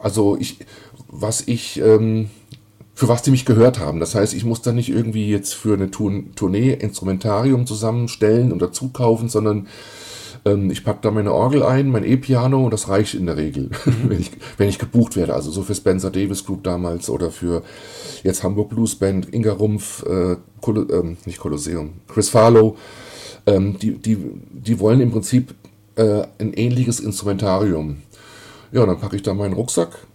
[0.00, 0.58] also ich,
[1.08, 2.28] was ich ähm,
[2.94, 4.00] für was die mich gehört haben.
[4.00, 8.90] Das heißt, ich muss da nicht irgendwie jetzt für eine Tournee Instrumentarium zusammenstellen und dazu
[8.90, 9.66] kaufen, sondern
[10.44, 13.70] ähm, ich packe da meine Orgel ein, mein E-Piano und das reicht in der Regel,
[13.84, 14.10] mhm.
[14.10, 15.34] wenn, ich, wenn ich gebucht werde.
[15.34, 17.62] Also so für Spencer Davis Group damals oder für
[18.22, 22.76] jetzt Hamburg Blues Band, Inga Rumpf, äh, Kol ähm, nicht Kolosseum, Chris Farlow.
[23.46, 24.18] Ähm, die, die,
[24.50, 25.54] die wollen im Prinzip
[25.96, 27.98] äh, ein ähnliches Instrumentarium.
[28.72, 30.06] Ja, dann packe ich da meinen Rucksack,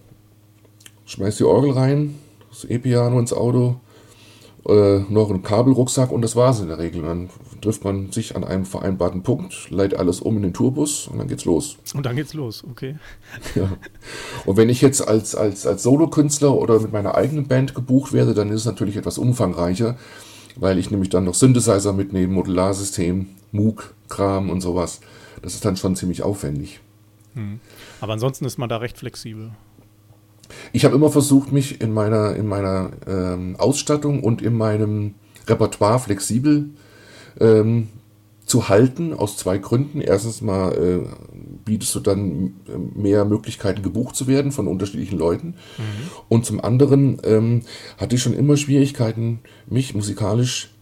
[1.05, 2.15] schmeiß die Orgel rein,
[2.61, 3.79] das E-Piano ins Auto,
[4.67, 7.03] äh, noch einen Kabelrucksack und das war es in der Regel.
[7.03, 7.29] Dann
[7.61, 11.27] trifft man sich an einem vereinbarten Punkt, leitet alles um in den Tourbus und dann
[11.27, 11.77] geht's los.
[11.93, 12.97] Und dann geht's los, okay.
[13.55, 13.69] Ja.
[14.45, 18.33] Und wenn ich jetzt als, als, als Solokünstler oder mit meiner eigenen Band gebucht werde,
[18.33, 19.97] dann ist es natürlich etwas umfangreicher,
[20.55, 24.99] weil ich nämlich dann noch Synthesizer mitnehme, Modularsystem, Moog-Kram und sowas.
[25.41, 26.81] Das ist dann schon ziemlich aufwendig.
[27.35, 27.59] Hm.
[28.01, 29.51] Aber ansonsten ist man da recht flexibel.
[30.73, 35.15] Ich habe immer versucht, mich in meiner, in meiner ähm, Ausstattung und in meinem
[35.47, 36.69] Repertoire flexibel
[37.39, 37.89] ähm,
[38.45, 40.01] zu halten, aus zwei Gründen.
[40.01, 41.07] Erstens mal äh,
[41.65, 45.49] bietest du dann äh, mehr Möglichkeiten, gebucht zu werden von unterschiedlichen Leuten.
[45.77, 46.09] Mhm.
[46.29, 47.61] Und zum anderen ähm,
[47.97, 50.73] hatte ich schon immer Schwierigkeiten, mich musikalisch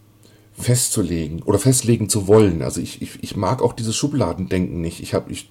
[0.54, 2.62] festzulegen oder festlegen zu wollen.
[2.62, 5.02] Also ich, ich, ich mag auch dieses Schubladendenken nicht.
[5.02, 5.50] Ich habe ich,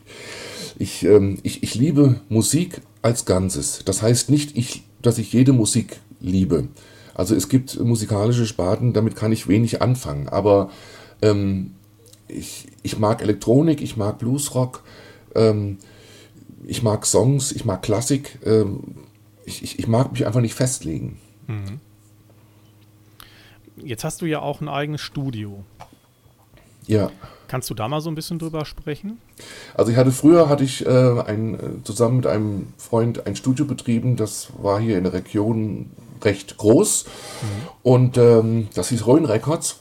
[0.79, 3.83] ich, ähm, ich, ich liebe Musik als Ganzes.
[3.85, 6.67] Das heißt nicht, ich, dass ich jede Musik liebe.
[7.15, 10.29] Also es gibt musikalische Sparten, damit kann ich wenig anfangen.
[10.29, 10.71] Aber
[11.23, 11.77] ähm,
[12.27, 14.83] ich, ich mag Elektronik, ich mag Bluesrock,
[15.37, 15.79] ähm,
[16.67, 18.41] ich mag Songs, ich mag Klassik.
[18.45, 18.81] Ähm,
[19.45, 21.19] ich, ich, ich mag mich einfach nicht festlegen.
[21.47, 21.79] Mhm.
[23.77, 25.65] Jetzt hast du ja auch ein eigenes Studio.
[26.89, 27.13] Ja.
[27.49, 29.19] Kannst du da mal so ein bisschen drüber sprechen?
[29.75, 33.65] Also ich hatte früher hatte ich äh, ein, äh, zusammen mit einem Freund ein Studio
[33.65, 35.91] betrieben, das war hier in der Region
[36.23, 37.69] recht groß mhm.
[37.83, 39.81] und ähm, das hieß Rollen Records.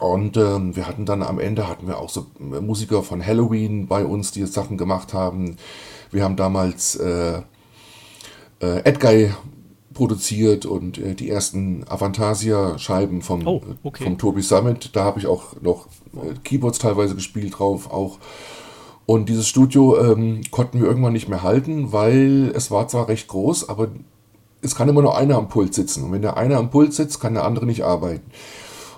[0.00, 4.04] Und ähm, wir hatten dann am Ende hatten wir auch so Musiker von Halloween bei
[4.04, 5.56] uns, die Sachen gemacht haben.
[6.10, 7.42] Wir haben damals äh,
[8.60, 9.32] äh, Edguy
[9.94, 14.04] produziert und äh, die ersten Avantasia-Scheiben vom, oh, okay.
[14.04, 14.90] vom Toby Summit.
[14.94, 18.18] Da habe ich auch noch äh, Keyboards teilweise gespielt drauf, auch.
[19.06, 23.28] Und dieses Studio ähm, konnten wir irgendwann nicht mehr halten, weil es war zwar recht
[23.28, 23.88] groß, aber
[24.62, 26.04] es kann immer nur einer am Pult sitzen.
[26.04, 28.30] Und wenn der eine am Pult sitzt, kann der andere nicht arbeiten.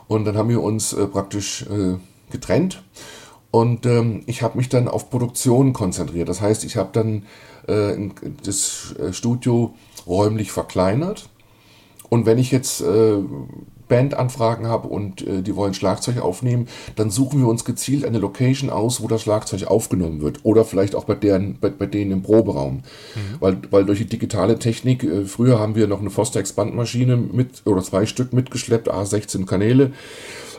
[0.09, 1.97] Und dann haben wir uns äh, praktisch äh,
[2.31, 2.85] getrennt.
[3.51, 6.29] Und ähm, ich habe mich dann auf Produktion konzentriert.
[6.29, 7.25] Das heißt, ich habe dann
[7.67, 8.11] äh,
[8.45, 9.75] das äh, Studio
[10.07, 11.29] räumlich verkleinert.
[12.09, 13.19] Und wenn ich jetzt äh,
[13.89, 16.67] Bandanfragen habe und äh, die wollen Schlagzeug aufnehmen,
[16.97, 20.41] dann suchen wir uns gezielt eine Location aus, wo das Schlagzeug aufgenommen wird.
[20.45, 22.77] Oder vielleicht auch bei, deren, bei, bei denen im Proberaum.
[22.77, 23.21] Mhm.
[23.41, 27.83] Weil, weil durch die digitale Technik, äh, früher haben wir noch eine Foster-Expand-Maschine mit, oder
[27.83, 29.93] zwei Stück mitgeschleppt, A16 Kanäle,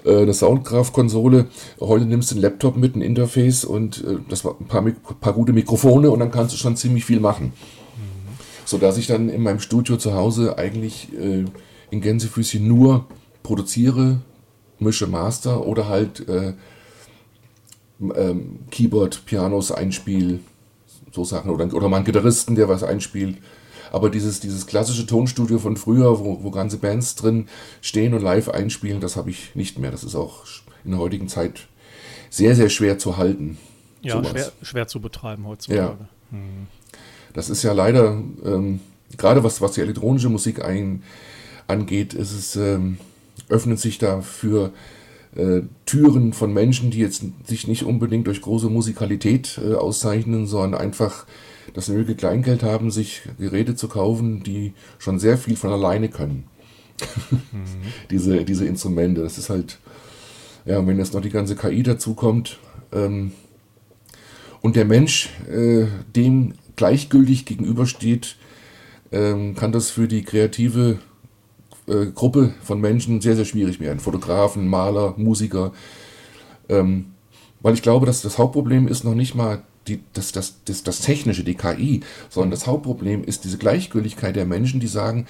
[0.06, 1.48] äh, eine Soundcraft-Konsole.
[1.80, 4.84] Heute nimmst du einen Laptop mit, ein Interface und äh, das war ein paar,
[5.20, 7.54] paar gute Mikrofone und dann kannst du schon ziemlich viel machen.
[8.68, 11.46] Sodass ich dann in meinem Studio zu Hause eigentlich äh,
[11.90, 13.06] in Gänsefüßchen nur
[13.42, 14.20] produziere,
[14.78, 16.54] mische Master oder halt äh,
[18.02, 20.42] ähm, Keyboard, Pianos einspiel,
[21.14, 21.50] so Sachen.
[21.50, 23.38] Oder, oder mal einen Gitarristen, der was einspielt.
[23.90, 27.48] Aber dieses, dieses klassische Tonstudio von früher, wo, wo ganze Bands drin
[27.80, 29.92] stehen und live einspielen, das habe ich nicht mehr.
[29.92, 30.44] Das ist auch
[30.84, 31.70] in der heutigen Zeit
[32.30, 33.58] sehr, sehr schwer zu halten.
[34.02, 35.80] Ja, schwer, schwer, zu betreiben heutzutage.
[35.80, 35.98] Ja.
[36.32, 36.68] Hm.
[37.38, 38.80] Das ist ja leider, ähm,
[39.16, 41.04] gerade was, was die elektronische Musik ein,
[41.68, 42.98] angeht, ist es, ähm,
[43.48, 44.72] öffnen sich dafür
[45.36, 50.82] äh, Türen von Menschen, die jetzt sich nicht unbedingt durch große Musikalität äh, auszeichnen, sondern
[50.82, 51.28] einfach
[51.76, 56.46] das nötige Kleingeld haben, sich Geräte zu kaufen, die schon sehr viel von alleine können.
[57.30, 57.38] mhm.
[58.10, 59.22] diese, diese Instrumente.
[59.22, 59.78] Das ist halt,
[60.66, 62.58] ja, wenn jetzt noch die ganze KI dazukommt
[62.92, 63.32] ähm,
[64.62, 68.38] und der Mensch äh, dem gleichgültig gegenübersteht,
[69.12, 71.00] ähm, kann das für die kreative
[71.88, 74.00] äh, Gruppe von Menschen sehr, sehr schwierig werden.
[74.00, 75.74] Fotografen, Maler, Musiker.
[76.70, 77.08] Ähm,
[77.60, 81.00] weil ich glaube, dass das Hauptproblem ist noch nicht mal die, das, das, das, das
[81.00, 85.28] Technische, die KI, sondern das Hauptproblem ist diese Gleichgültigkeit der Menschen, die sagen,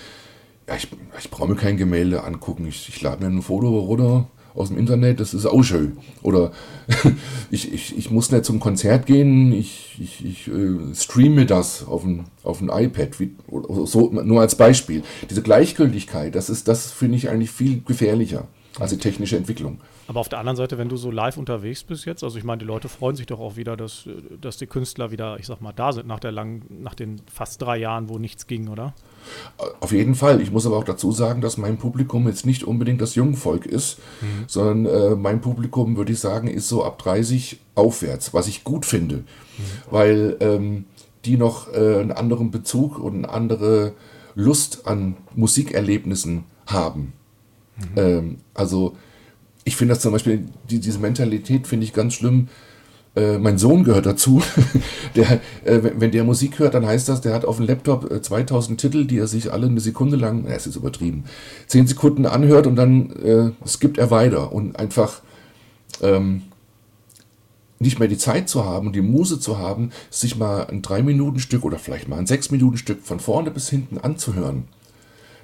[0.67, 4.27] ja, ich, ich brauche mir kein Gemälde angucken, ich, ich lade mir ein Foto runter
[4.57, 5.97] aus dem Internet, das ist auch schön.
[6.23, 6.51] Oder
[7.51, 12.03] ich, ich, ich muss nicht zum Konzert gehen, ich, ich, ich äh, streame das auf
[12.03, 13.35] ein, auf ein iPad, wie,
[13.85, 15.03] so, nur als Beispiel.
[15.29, 18.47] Diese Gleichgültigkeit, das ist, das finde ich eigentlich viel gefährlicher
[18.79, 19.79] als die technische Entwicklung.
[20.07, 22.59] Aber auf der anderen Seite, wenn du so live unterwegs bist jetzt, also ich meine,
[22.59, 24.07] die Leute freuen sich doch auch wieder, dass,
[24.39, 27.61] dass die Künstler wieder, ich sag mal, da sind nach der langen, nach den fast
[27.61, 28.93] drei Jahren, wo nichts ging, oder?
[29.79, 30.41] Auf jeden Fall.
[30.41, 33.99] Ich muss aber auch dazu sagen, dass mein Publikum jetzt nicht unbedingt das Jungvolk ist,
[34.21, 34.43] mhm.
[34.47, 38.85] sondern äh, mein Publikum, würde ich sagen, ist so ab 30 aufwärts, was ich gut
[38.85, 39.23] finde, mhm.
[39.89, 40.85] weil ähm,
[41.25, 43.93] die noch äh, einen anderen Bezug und eine andere
[44.35, 47.13] Lust an Musikerlebnissen haben.
[47.77, 47.83] Mhm.
[47.95, 48.95] Ähm, also
[49.63, 52.47] ich finde das zum Beispiel, die, diese Mentalität finde ich ganz schlimm.
[53.17, 54.43] Äh, mein Sohn gehört dazu.
[55.15, 58.21] der, äh, wenn der Musik hört, dann heißt das, der hat auf dem Laptop äh,
[58.21, 61.23] 2000 Titel, die er sich alle eine Sekunde lang, es ist übertrieben,
[61.65, 65.21] 10 Sekunden anhört und dann äh, skippt er weiter und einfach
[66.03, 66.43] ähm,
[67.79, 71.65] nicht mehr die Zeit zu haben und die Muse zu haben, sich mal ein 3-Minuten-Stück
[71.65, 74.65] oder vielleicht mal ein 6-Minuten-Stück von vorne bis hinten anzuhören.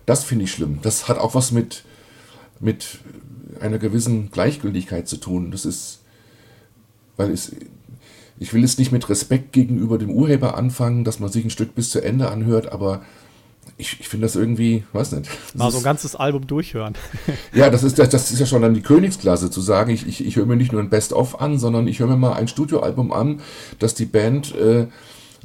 [0.06, 0.80] Das finde ich schlimm.
[0.84, 1.86] Das hat auch was mit,
[2.60, 3.00] mit
[3.60, 5.50] einer gewissen Gleichgültigkeit zu tun.
[5.50, 6.03] Das ist,
[7.18, 7.52] weil es,
[8.40, 11.76] ich will es nicht mit Respekt gegenüber dem Urheber anfangen, dass man sich ein Stück
[11.76, 13.02] bis zu Ende anhört, aber
[13.78, 15.30] ich, ich finde das irgendwie, weiß nicht.
[15.56, 16.94] Mal so ein ganzes Album durchhören.
[17.54, 20.26] ja, das ist, das, das ist ja schon dann die Königsklasse, zu sagen, ich, ich,
[20.26, 23.12] ich höre mir nicht nur ein Best-of an, sondern ich höre mir mal ein Studioalbum
[23.12, 23.42] an,
[23.80, 24.88] das die Band äh,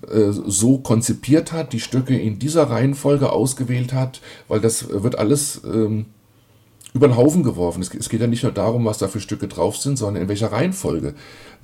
[0.07, 5.61] äh, so konzipiert hat, die Stücke in dieser Reihenfolge ausgewählt hat, weil das wird alles
[5.64, 6.07] ähm,
[6.94, 7.83] über den Haufen geworfen.
[7.83, 10.28] Es, es, geht ja nicht nur darum, was da für Stücke drauf sind, sondern in
[10.28, 11.14] welcher Reihenfolge.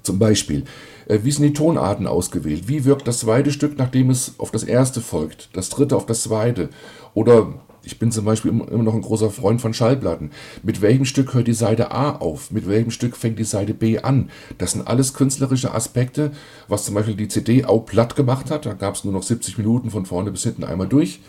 [0.04, 0.64] Zum Beispiel,
[1.08, 2.68] äh, wie sind die Tonarten ausgewählt?
[2.68, 5.48] Wie wirkt das zweite Stück, nachdem es auf das erste folgt?
[5.54, 6.68] Das dritte auf das zweite?
[7.14, 10.30] Oder ich bin zum Beispiel immer noch ein großer Freund von Schallplatten.
[10.62, 12.50] Mit welchem Stück hört die Seite A auf?
[12.50, 14.30] Mit welchem Stück fängt die Seite B an?
[14.58, 16.32] Das sind alles künstlerische Aspekte,
[16.68, 18.66] was zum Beispiel die CD auch platt gemacht hat.
[18.66, 21.20] Da gab es nur noch 70 Minuten von vorne bis hinten einmal durch.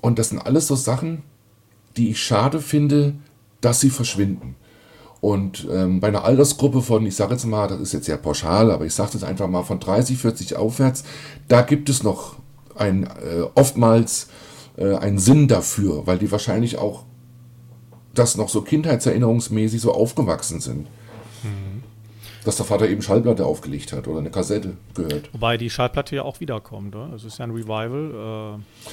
[0.00, 1.22] Und das sind alles so Sachen,
[1.96, 3.14] die ich schade finde,
[3.60, 4.56] dass sie verschwinden.
[5.26, 8.70] Und ähm, bei einer Altersgruppe von, ich sage jetzt mal, das ist jetzt sehr pauschal,
[8.70, 11.02] aber ich sage das einfach mal von 30, 40 aufwärts,
[11.48, 12.36] da gibt es noch
[12.76, 14.28] ein, äh, oftmals
[14.76, 17.02] äh, einen Sinn dafür, weil die wahrscheinlich auch
[18.14, 20.82] das noch so kindheitserinnerungsmäßig so aufgewachsen sind.
[21.42, 21.82] Mhm.
[22.44, 25.30] Dass der Vater eben Schallplatte aufgelegt hat oder eine Kassette gehört.
[25.32, 27.12] Wobei die Schallplatte ja auch wiederkommt, oder?
[27.12, 28.60] Es ist ja ein Revival.
[28.60, 28.86] Äh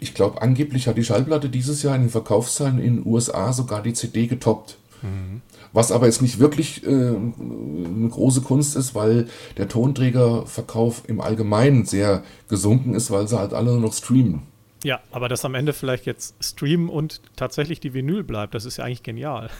[0.00, 3.82] ich glaube, angeblich hat die Schallplatte dieses Jahr in den Verkaufszahlen in den USA sogar
[3.82, 4.78] die CD getoppt.
[5.04, 5.42] Mhm.
[5.72, 11.84] Was aber jetzt nicht wirklich äh, eine große Kunst ist, weil der Tonträgerverkauf im Allgemeinen
[11.84, 14.42] sehr gesunken ist, weil sie halt alle nur noch streamen.
[14.82, 18.78] Ja, aber dass am Ende vielleicht jetzt streamen und tatsächlich die Vinyl bleibt, das ist
[18.78, 19.50] ja eigentlich genial.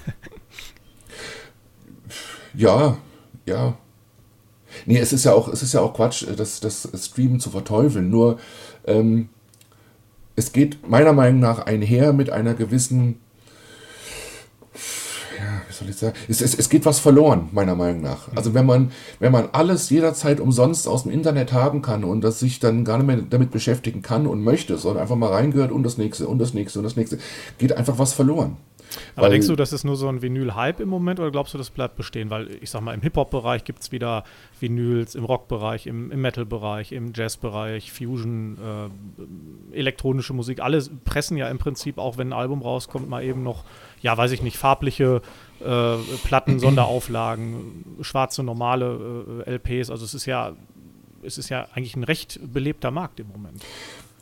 [2.54, 2.96] ja,
[3.46, 3.76] ja.
[4.86, 8.10] Nee, es ist ja auch, es ist ja auch Quatsch, das, das Streamen zu verteufeln.
[8.10, 8.38] Nur
[8.86, 9.28] ähm,
[10.36, 13.20] es geht meiner Meinung nach einher mit einer gewissen,
[15.78, 18.28] soll ich sagen, es, es, es geht was verloren, meiner Meinung nach.
[18.34, 22.40] Also wenn man, wenn man alles jederzeit umsonst aus dem Internet haben kann und das
[22.40, 25.82] sich dann gar nicht mehr damit beschäftigen kann und möchte, sondern einfach mal reingehört und
[25.82, 27.18] das nächste und das nächste und das nächste,
[27.58, 28.56] geht einfach was verloren.
[29.16, 31.70] Aber denkst du, das ist nur so ein Vinyl-Hype im Moment oder glaubst du, das
[31.70, 32.30] bleibt bestehen?
[32.30, 34.24] Weil ich sag mal, im Hip-Hop-Bereich gibt es wieder
[34.60, 38.58] Vinyls, im Rock-Bereich, im, im Metal-Bereich, im Jazz-Bereich, Fusion,
[39.72, 40.60] äh, elektronische Musik.
[40.60, 43.64] Alle pressen ja im Prinzip, auch wenn ein Album rauskommt, mal eben noch,
[44.00, 45.22] ja, weiß ich nicht, farbliche
[45.64, 49.90] äh, Platten, Sonderauflagen, schwarze, normale äh, LPs.
[49.90, 50.52] Also es ist ja,
[51.22, 53.62] es ist ja eigentlich ein recht belebter Markt im Moment.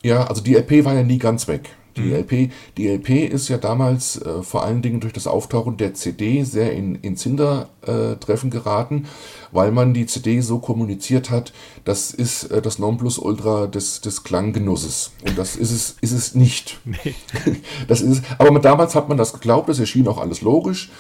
[0.03, 1.71] Ja, also die LP war ja nie ganz weg.
[1.97, 2.15] Die, mhm.
[2.15, 6.43] LP, die LP ist ja damals äh, vor allen Dingen durch das Auftauchen der CD
[6.43, 9.07] sehr in, ins Hintertreffen geraten,
[9.51, 11.53] weil man die CD so kommuniziert hat,
[11.85, 15.13] das ist äh, das Nonplusultra des, des Klanggenusses.
[15.27, 16.81] Und das ist es, ist es nicht.
[17.05, 17.15] Nee.
[17.89, 20.91] Das ist Aber damals hat man das geglaubt, das erschien auch alles logisch.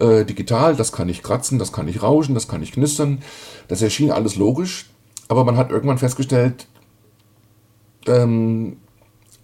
[0.00, 3.22] Äh, digital, das kann ich kratzen, das kann ich rauschen, das kann ich knistern.
[3.68, 4.90] Das erschien alles logisch.
[5.28, 6.66] Aber man hat irgendwann festgestellt,
[8.06, 8.78] ähm,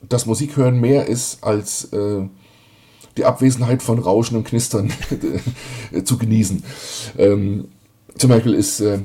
[0.08, 2.26] dass Musikhören mehr ist als äh,
[3.16, 4.92] die Abwesenheit von Rauschen und Knistern
[6.04, 6.64] zu genießen.
[7.18, 7.68] Ähm,
[8.16, 9.00] zum Beispiel ist, äh,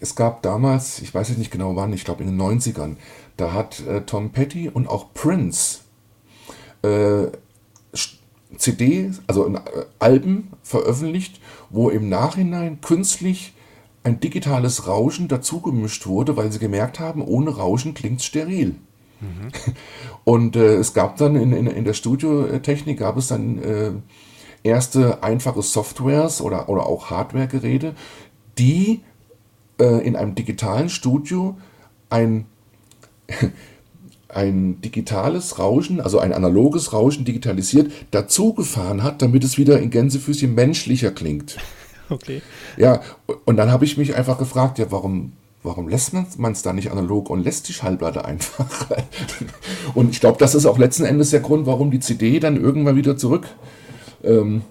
[0.00, 2.96] es gab damals, ich weiß jetzt nicht genau wann, ich glaube in den 90ern,
[3.36, 5.80] da hat äh, Tom Petty und auch Prince
[6.82, 7.26] äh,
[8.58, 9.60] CD, also äh,
[9.98, 11.40] Alben veröffentlicht,
[11.70, 13.54] wo im Nachhinein künstlich
[14.02, 18.76] ein digitales Rauschen dazugemischt wurde, weil sie gemerkt haben, ohne Rauschen klingt es steril.
[19.20, 19.48] Mhm.
[20.24, 23.92] Und äh, es gab dann in, in, in der Studiotechnik gab es dann äh,
[24.62, 27.94] erste einfache Softwares oder, oder auch Hardware-Geräte,
[28.58, 29.02] die
[29.78, 31.56] äh, in einem digitalen Studio
[32.10, 32.46] ein,
[34.34, 40.54] ein digitales Rauschen, also ein analoges Rauschen digitalisiert, dazugefahren hat, damit es wieder in Gänsefüßchen
[40.54, 41.56] menschlicher klingt.
[42.10, 42.42] Okay.
[42.76, 43.00] Ja,
[43.46, 45.32] und dann habe ich mich einfach gefragt, ja, warum
[45.64, 48.88] warum lässt man es da nicht analog und lässt die Schallplatte einfach?
[49.94, 52.96] und ich glaube, das ist auch letzten Endes der Grund, warum die CD dann irgendwann
[52.96, 53.48] wieder zurück
[54.22, 54.62] ähm,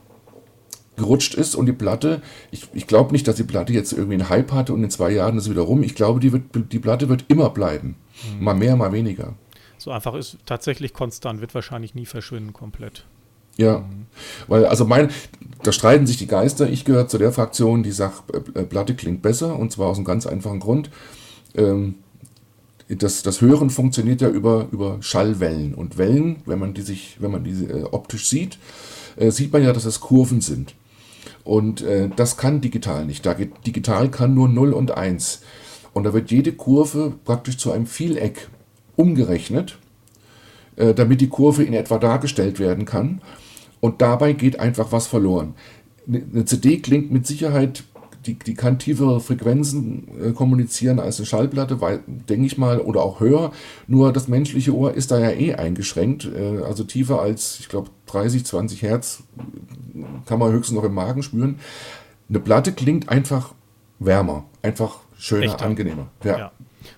[0.95, 2.21] gerutscht ist und die Platte,
[2.52, 5.12] ich, ich glaube nicht, dass die Platte jetzt irgendwie einen Hype hatte und in zwei
[5.12, 5.82] Jahren ist sie wieder rum.
[5.84, 7.95] Ich glaube, die, wird, die Platte wird immer bleiben.
[8.38, 8.43] Mhm.
[8.43, 9.34] Mal mehr, mal weniger.
[9.83, 13.03] So einfach ist tatsächlich konstant, wird wahrscheinlich nie verschwinden komplett.
[13.57, 13.83] Ja,
[14.47, 15.09] weil also mein,
[15.61, 16.69] da streiten sich die Geister.
[16.69, 20.05] Ich gehöre zu der Fraktion, die sagt, äh, Platte klingt besser und zwar aus einem
[20.05, 20.89] ganz einfachen Grund.
[21.53, 21.95] Ähm,
[22.87, 27.31] das, das Hören funktioniert ja über, über Schallwellen und Wellen, wenn man die sich, wenn
[27.31, 28.59] man diese äh, optisch sieht,
[29.17, 30.75] äh, sieht man ja, dass es Kurven sind.
[31.43, 33.25] Und äh, das kann digital nicht.
[33.25, 35.41] Da geht, digital kann nur 0 und 1.
[35.91, 38.47] Und da wird jede Kurve praktisch zu einem Vieleck
[38.95, 39.77] umgerechnet,
[40.75, 43.21] äh, damit die Kurve in etwa dargestellt werden kann.
[43.79, 45.56] Und dabei geht einfach was verloren.
[46.08, 47.84] Eine CD klingt mit Sicherheit
[48.25, 51.77] die, die kann tiefere Frequenzen äh, kommunizieren als eine Schallplatte,
[52.08, 53.51] denke ich mal, oder auch höher.
[53.88, 56.25] Nur das menschliche Ohr ist da ja eh eingeschränkt.
[56.25, 59.23] Äh, also tiefer als, ich glaube, 30, 20 Hertz
[60.25, 61.60] kann man höchstens noch im Magen spüren.
[62.29, 63.53] Eine Platte klingt einfach
[63.99, 65.65] wärmer, einfach schöner, Echter.
[65.65, 66.08] angenehmer.
[66.23, 66.38] Ja.
[66.38, 66.51] ja.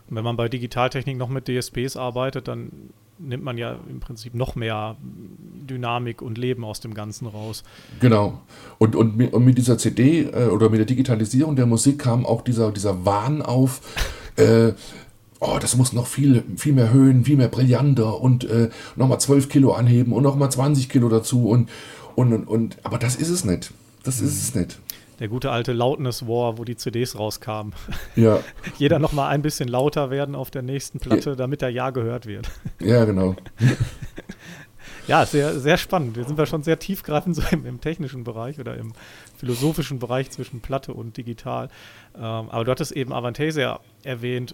[0.10, 2.72] Und wenn man bei Digitaltechnik noch mit DSPs arbeitet, dann
[3.18, 7.64] nimmt man ja im Prinzip noch mehr Dynamik und Leben aus dem Ganzen raus.
[8.00, 8.42] Genau.
[8.78, 12.72] Und, und, mit, dieser CD äh, oder mit der Digitalisierung der Musik kam auch dieser,
[12.72, 13.82] dieser Wahn auf.
[14.36, 14.74] Äh,
[15.40, 19.50] oh, das muss noch viel, viel mehr Höhen, viel mehr brillanter und äh, nochmal 12
[19.50, 21.70] Kilo anheben und nochmal 20 Kilo dazu und,
[22.16, 23.72] und, und, und, aber das ist es nicht.
[24.04, 24.78] Das ist es nicht.
[25.20, 27.74] Der gute alte Loudness War, wo die CDs rauskamen.
[28.16, 28.40] Ja.
[28.78, 32.26] Jeder noch mal ein bisschen lauter werden auf der nächsten Platte, damit der Ja gehört
[32.26, 32.50] wird.
[32.80, 33.36] Ja, genau.
[35.08, 36.18] ja, sehr, sehr spannend.
[36.18, 38.94] Wir sind ja schon sehr tiefgreifend so im, im, technischen Bereich oder im
[39.38, 41.70] philosophischen Bereich zwischen Platte und digital.
[42.16, 44.54] Ähm, aber du hattest eben Avantasia erwähnt.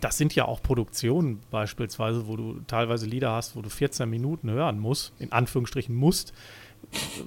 [0.00, 4.50] Das sind ja auch Produktionen beispielsweise, wo du teilweise Lieder hast, wo du 14 Minuten
[4.50, 6.32] hören musst, in Anführungsstrichen musst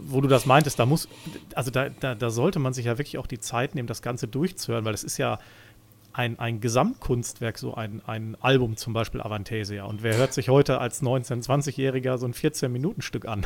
[0.07, 1.07] wo du das meintest, da muss,
[1.53, 4.27] also da, da, da, sollte man sich ja wirklich auch die Zeit nehmen, das Ganze
[4.27, 5.39] durchzuhören, weil es ist ja
[6.17, 9.83] ein, ein Gesamtkunstwerk, so ein, ein Album zum Beispiel Avantasia.
[9.83, 13.45] Und wer hört sich heute als 19-, 20-Jähriger so ein 14-Minuten-Stück an?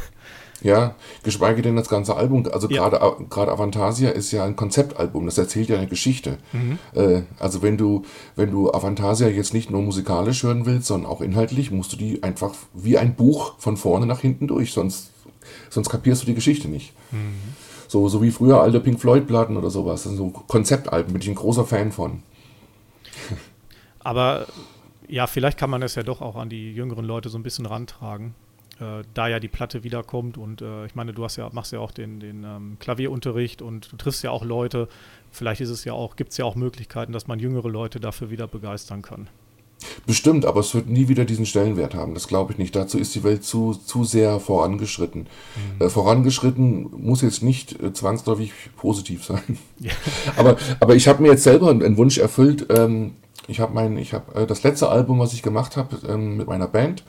[0.62, 2.48] Ja, geschweige denn das ganze Album.
[2.52, 2.88] Also ja.
[2.88, 6.38] gerade gerade Avantasia ist ja ein Konzeptalbum, das erzählt ja eine Geschichte.
[6.52, 6.78] Mhm.
[6.94, 8.04] Äh, also wenn du,
[8.36, 12.22] wenn du Avantasia jetzt nicht nur musikalisch hören willst, sondern auch inhaltlich, musst du die
[12.22, 15.12] einfach wie ein Buch von vorne nach hinten durch, sonst
[15.70, 16.94] sonst kapierst du die Geschichte nicht.
[17.12, 17.36] Mhm.
[17.88, 20.06] So, so wie früher alte Pink Floyd-Platten oder sowas.
[20.06, 22.22] Also so Konzeptalben bin ich ein großer Fan von.
[24.00, 24.46] Aber
[25.08, 27.66] ja, vielleicht kann man es ja doch auch an die jüngeren Leute so ein bisschen
[27.66, 28.36] rantragen.
[28.80, 31.80] Äh, da ja die Platte wiederkommt und äh, ich meine, du hast ja, machst ja
[31.80, 34.88] auch den, den ähm, Klavierunterricht und du triffst ja auch Leute.
[35.32, 38.30] Vielleicht ist es ja auch, gibt es ja auch Möglichkeiten, dass man jüngere Leute dafür
[38.30, 39.28] wieder begeistern kann.
[40.06, 42.14] Bestimmt, aber es wird nie wieder diesen Stellenwert haben.
[42.14, 42.76] Das glaube ich nicht.
[42.76, 45.28] Dazu ist die Welt zu, zu sehr vorangeschritten.
[45.80, 45.86] Mhm.
[45.86, 49.58] Äh, vorangeschritten muss jetzt nicht äh, zwangsläufig positiv sein.
[49.82, 49.94] Ja.
[50.36, 52.66] aber, aber ich habe mir jetzt selber einen Wunsch erfüllt.
[52.70, 53.14] Ähm,
[53.48, 56.48] ich habe mein, ich habe äh, das letzte Album, was ich gemacht habe ähm, mit
[56.48, 57.06] meiner Band.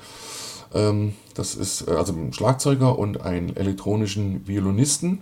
[0.73, 5.19] Ähm, das ist äh, also ein Schlagzeuger und einen elektronischen Violinisten.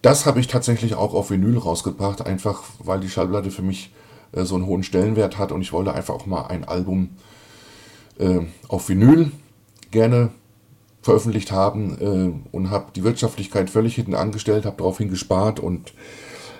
[0.00, 3.90] Das habe ich tatsächlich auch auf Vinyl rausgebracht, einfach weil die Schallplatte für mich
[4.34, 7.10] äh, so einen hohen Stellenwert hat und ich wollte einfach auch mal ein Album
[8.18, 9.30] äh, auf Vinyl
[9.90, 10.30] gerne
[11.02, 15.92] veröffentlicht haben äh, und habe die Wirtschaftlichkeit völlig hinten angestellt, habe daraufhin gespart und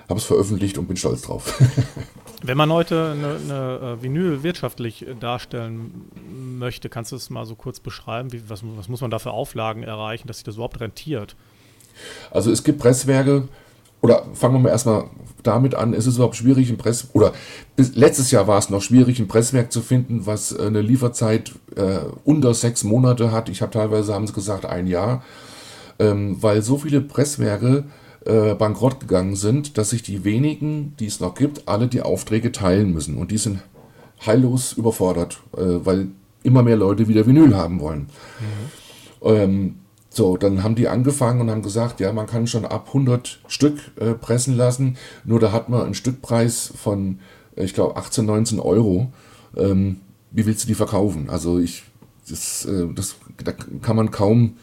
[0.09, 1.61] habe es veröffentlicht und bin stolz drauf.
[2.43, 6.11] Wenn man heute eine, eine, äh, Vinyl wirtschaftlich darstellen
[6.59, 8.33] möchte, kannst du es mal so kurz beschreiben?
[8.33, 11.37] Wie, was, was, muss man da für Auflagen erreichen, dass sich das überhaupt rentiert?
[12.31, 13.49] Also es gibt Presswerke,
[14.03, 15.05] oder fangen wir mal erstmal
[15.47, 17.33] damit an, ist es überhaupt schwierig, ein Press oder
[17.77, 21.53] bis, letztes Jahr war es noch schwierig, ein Presswerk zu finden, was äh, eine Lieferzeit
[21.77, 23.49] äh, unter sechs Monate hat.
[23.49, 25.23] Ich habe teilweise, haben sie gesagt, ein Jahr,
[25.99, 27.85] ähm, weil so viele Presswerke
[28.25, 32.53] äh, bankrott gegangen sind, dass sich die wenigen, die es noch gibt, alle die Aufträge
[32.53, 33.17] teilen müssen.
[33.17, 33.61] Und die sind
[34.25, 36.09] heillos überfordert, äh, weil
[36.43, 38.09] immer mehr Leute wieder Vinyl haben wollen.
[38.41, 39.27] Mhm.
[39.27, 39.75] Ähm,
[40.17, 43.79] so, dann haben die angefangen und haben gesagt, ja, man kann schon ab 100 Stück
[43.97, 47.21] äh, pressen lassen, nur da hat man einen Stückpreis von,
[47.57, 49.13] äh, ich glaube, 18, 19 Euro.
[49.57, 50.01] Ähm,
[50.31, 51.31] wie willst du die verkaufen?
[51.31, 51.85] Also ich,
[52.29, 54.57] das, äh, das, da kann man kaum,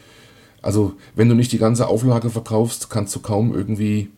[0.60, 4.10] also wenn du nicht die ganze Auflage verkaufst, kannst du kaum irgendwie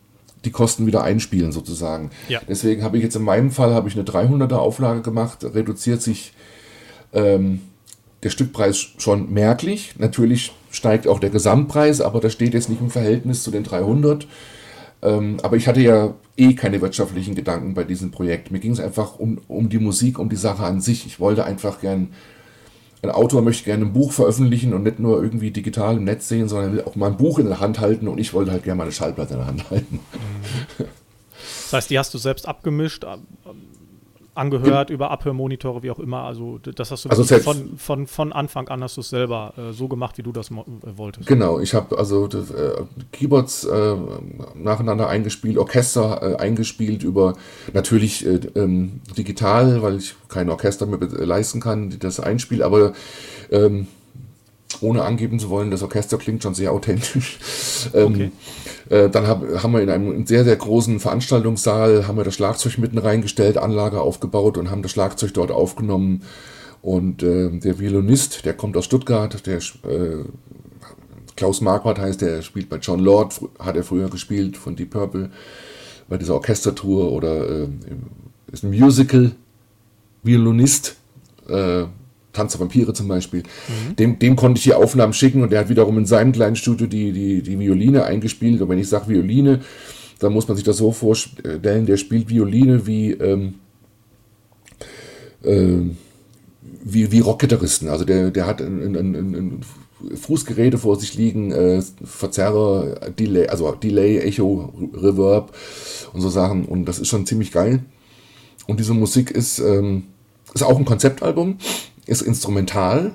[0.43, 2.11] die Kosten wieder einspielen sozusagen.
[2.29, 2.39] Ja.
[2.47, 6.33] Deswegen habe ich jetzt in meinem Fall habe ich eine 300er Auflage gemacht, reduziert sich
[7.13, 7.61] ähm,
[8.23, 9.95] der Stückpreis schon merklich.
[9.97, 14.27] Natürlich steigt auch der Gesamtpreis, aber das steht jetzt nicht im Verhältnis zu den 300.
[15.01, 18.51] Ähm, aber ich hatte ja eh keine wirtschaftlichen Gedanken bei diesem Projekt.
[18.51, 21.05] Mir ging es einfach um, um die Musik, um die Sache an sich.
[21.05, 22.09] Ich wollte einfach gern,
[23.01, 26.49] ein Autor möchte gerne ein Buch veröffentlichen und nicht nur irgendwie digital im Netz sehen,
[26.49, 28.77] sondern will auch mal ein Buch in der Hand halten und ich wollte halt gerne
[28.77, 29.99] mal eine Schallplatte in der Hand halten.
[31.65, 33.05] Das heißt, die hast du selbst abgemischt,
[34.35, 36.23] angehört über Abhörmonitore, wie auch immer.
[36.23, 39.71] Also das hast du also von, von, von Anfang an hast du es selber äh,
[39.71, 40.55] so gemacht, wie du das äh,
[40.95, 41.27] wolltest.
[41.27, 43.95] Genau, ich habe also äh, Keyboards äh,
[44.55, 47.35] nacheinander eingespielt, Orchester äh, eingespielt über
[47.73, 52.93] natürlich äh, ähm, digital, weil ich kein Orchester mehr leisten kann, die das einspielt, aber
[53.51, 53.87] ähm,
[54.81, 57.39] ohne angeben zu wollen, das Orchester klingt schon sehr authentisch.
[57.93, 58.31] Ähm, okay.
[58.89, 62.77] Äh, dann hab, haben wir in einem sehr, sehr großen Veranstaltungssaal, haben wir das Schlagzeug
[62.77, 66.23] mitten reingestellt, Anlage aufgebaut und haben das Schlagzeug dort aufgenommen.
[66.81, 70.23] Und äh, der Violinist, der kommt aus Stuttgart, der äh,
[71.35, 75.31] Klaus Marquardt heißt, der spielt bei John Lord, hat er früher gespielt von Deep Purple,
[76.07, 77.67] bei dieser Orchestertour oder äh,
[78.51, 80.95] ist ein Musical-Violinist.
[82.35, 83.41] Tanz der Vampire zum Beispiel.
[83.41, 83.95] Mhm.
[83.95, 86.87] Dem, dem konnte ich die Aufnahmen schicken und der hat wiederum in seinem kleinen Studio
[86.87, 88.61] die, die, die Violine eingespielt.
[88.61, 89.61] Und wenn ich sage Violine,
[90.19, 93.55] dann muss man sich das so vorstellen, der spielt Violine wie, ähm,
[95.43, 95.77] äh,
[96.83, 97.89] wie, wie Rockgitarristen.
[97.89, 99.61] Also der, der hat ein, ein, ein
[100.13, 105.55] Fußgeräte vor sich liegen, äh, Verzerrer, Delay, also Delay, Echo, Reverb
[106.13, 106.65] und so Sachen.
[106.65, 107.83] Und das ist schon ziemlich geil.
[108.67, 110.03] Und diese Musik ist, ähm,
[110.53, 111.57] ist auch ein Konzeptalbum
[112.05, 113.13] ist instrumental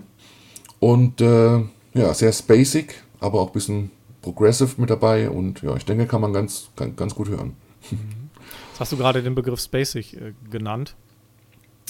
[0.78, 1.60] und äh,
[1.94, 3.90] ja, sehr spacig, aber auch ein bisschen
[4.22, 7.54] progressive mit dabei und ja, ich denke, kann man ganz, ganz, ganz gut hören.
[7.90, 10.94] Jetzt hast du gerade den Begriff spacig äh, genannt.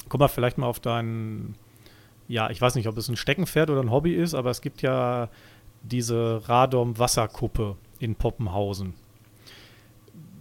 [0.09, 1.55] Komm mal vielleicht mal auf deinen,
[2.28, 4.82] ja, ich weiß nicht, ob es ein Steckenpferd oder ein Hobby ist, aber es gibt
[4.82, 5.28] ja
[5.82, 8.94] diese Radom-Wasserkuppe in Poppenhausen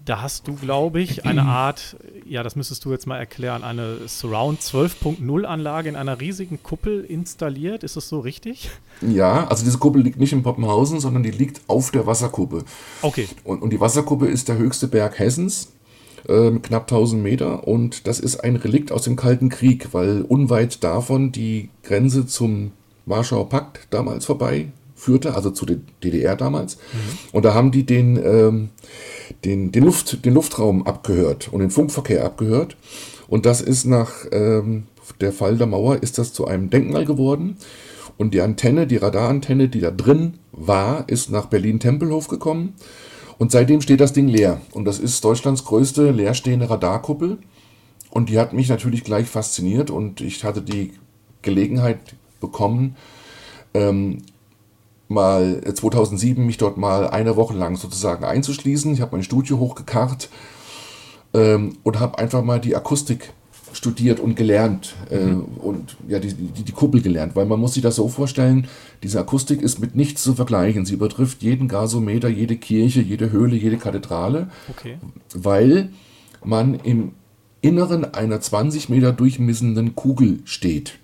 [0.06, 4.08] da hast du, glaube ich, eine Art, ja, das müsstest du jetzt mal erklären, eine
[4.08, 7.84] Surround 12.0 Anlage in einer riesigen Kuppel installiert.
[7.84, 8.70] Ist das so richtig?
[9.02, 12.64] Ja, also diese Kuppel liegt nicht in Poppenhausen, sondern die liegt auf der Wasserkuppe.
[13.02, 13.28] Okay.
[13.44, 15.74] Und, und die Wasserkuppe ist der höchste Berg Hessens
[16.28, 20.22] äh, mit knapp 1000 Meter und das ist ein Relikt aus dem Kalten Krieg, weil
[20.22, 22.72] unweit davon die Grenze zum
[23.06, 26.76] Warschauer Pakt damals vorbei führte, also zu der DDR damals.
[26.76, 27.18] Mhm.
[27.32, 28.70] Und da haben die den ähm,
[29.46, 32.76] den, den, Luft, den Luftraum abgehört und den Funkverkehr abgehört.
[33.28, 34.84] Und das ist nach ähm,
[35.22, 37.58] der Fall der Mauer, ist das zu einem Denkmal geworden.
[38.18, 42.74] Und die Antenne, die Radarantenne, die da drin war, ist nach Berlin-Tempelhof gekommen.
[43.38, 44.60] Und seitdem steht das Ding leer.
[44.74, 47.38] Und das ist Deutschlands größte leerstehende Radarkuppel.
[48.10, 49.90] Und die hat mich natürlich gleich fasziniert.
[49.90, 50.94] Und ich hatte die
[51.42, 52.00] Gelegenheit
[52.42, 52.98] bekommen,
[53.74, 54.18] ähm,
[55.10, 58.94] mal 2007 äh, mich dort mal eine Woche lang sozusagen einzuschließen.
[58.94, 60.30] Ich habe mein Studio hochgekarrt
[61.34, 63.34] ähm, und habe einfach mal die Akustik
[63.74, 65.44] studiert und gelernt äh, mhm.
[65.62, 68.68] und ja die, die, die Kuppel gelernt, weil man muss sich das so vorstellen,
[69.04, 70.86] diese Akustik ist mit nichts zu vergleichen.
[70.86, 74.98] Sie übertrifft jeden Gasometer, jede Kirche, jede Höhle, jede Kathedrale, okay.
[75.34, 75.90] weil
[76.44, 77.12] man im
[77.62, 81.00] Inneren einer 20 Meter durchmessenden Kugel steht.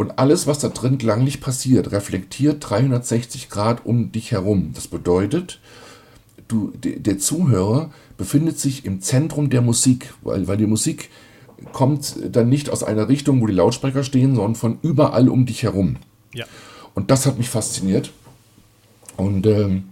[0.00, 4.70] Und alles, was da drin klanglich passiert, reflektiert 360 Grad um dich herum.
[4.72, 5.60] Das bedeutet,
[6.48, 11.10] du, der Zuhörer befindet sich im Zentrum der Musik, weil, weil die Musik
[11.74, 15.64] kommt dann nicht aus einer Richtung, wo die Lautsprecher stehen, sondern von überall um dich
[15.64, 15.96] herum.
[16.32, 16.46] Ja.
[16.94, 18.10] Und das hat mich fasziniert.
[19.18, 19.90] Und ähm,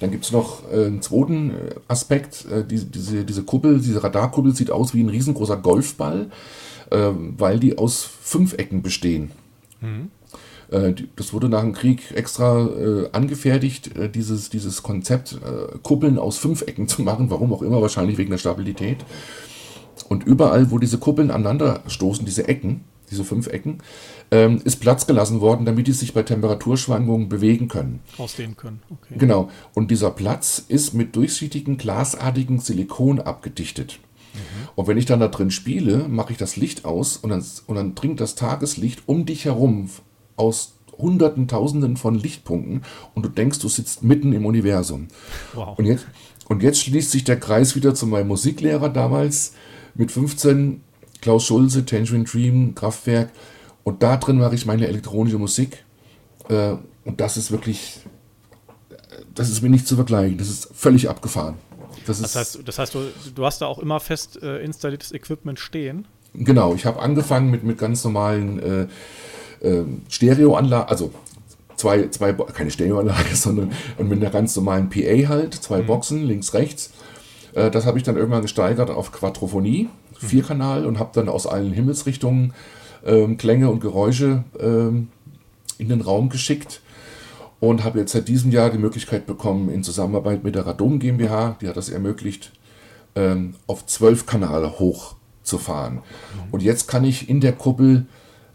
[0.00, 2.46] dann gibt es noch äh, einen zweiten äh, Aspekt.
[2.50, 6.30] Äh, diese, diese, diese Kuppel, diese Radarkuppel sieht aus wie ein riesengroßer Golfball
[6.96, 9.30] weil die aus Fünfecken bestehen.
[9.80, 10.10] Mhm.
[10.70, 15.38] Äh, das wurde nach dem Krieg extra äh, angefertigt, äh, dieses, dieses Konzept,
[15.82, 19.04] Kuppeln aus Fünfecken zu machen, warum auch immer, wahrscheinlich wegen der Stabilität.
[20.08, 23.78] Und überall, wo diese Kuppeln aneinander stoßen, diese Ecken, diese fünf Ecken,
[24.30, 28.00] ähm, ist Platz gelassen worden, damit die sich bei Temperaturschwankungen bewegen können.
[28.18, 29.14] Ausdehnen können, okay.
[29.18, 29.50] Genau.
[29.74, 34.00] Und dieser Platz ist mit durchsichtigen, glasartigen Silikon abgedichtet.
[34.34, 34.68] Mhm.
[34.74, 37.76] Und wenn ich dann da drin spiele, mache ich das Licht aus und dann, und
[37.76, 39.88] dann dringt das Tageslicht um dich herum
[40.36, 42.82] aus Hunderten, Tausenden von Lichtpunkten
[43.14, 45.08] und du denkst, du sitzt mitten im Universum.
[45.54, 45.78] Wow.
[45.78, 46.06] Und, jetzt,
[46.48, 49.54] und jetzt schließt sich der Kreis wieder zu meinem Musiklehrer damals
[49.94, 50.82] mit 15,
[51.20, 53.30] Klaus Schulze, Tangerine Dream, Kraftwerk.
[53.82, 55.84] Und da drin mache ich meine elektronische Musik.
[56.48, 58.00] Äh, und das ist wirklich,
[59.34, 60.38] das ist mir nicht zu vergleichen.
[60.38, 61.56] Das ist völlig abgefahren.
[62.06, 63.00] Das, das heißt, das heißt du,
[63.34, 66.06] du hast da auch immer fest äh, installiertes Equipment stehen?
[66.34, 71.12] Genau, ich habe angefangen mit, mit ganz normalen äh, äh, Stereoanlagen, also
[71.76, 75.86] zwei, zwei, keine Stereoanlage, sondern mit einer ganz normalen PA halt, zwei mhm.
[75.86, 76.90] Boxen, links, rechts.
[77.54, 80.26] Äh, das habe ich dann irgendwann gesteigert auf Quadrophonie, mhm.
[80.26, 82.52] Vierkanal und habe dann aus allen Himmelsrichtungen
[83.04, 85.08] ähm, Klänge und Geräusche ähm,
[85.78, 86.80] in den Raum geschickt
[87.68, 91.56] und habe jetzt seit diesem Jahr die Möglichkeit bekommen, in Zusammenarbeit mit der Radom GmbH,
[91.60, 92.52] die hat das ermöglicht,
[93.14, 95.94] ähm, auf zwölf Kanäle hoch zu fahren.
[95.94, 96.00] Mhm.
[96.50, 98.06] Und jetzt kann ich in der Kuppel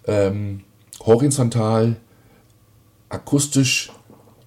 [0.05, 0.61] ähm,
[1.05, 1.97] horizontal
[3.09, 3.91] akustisch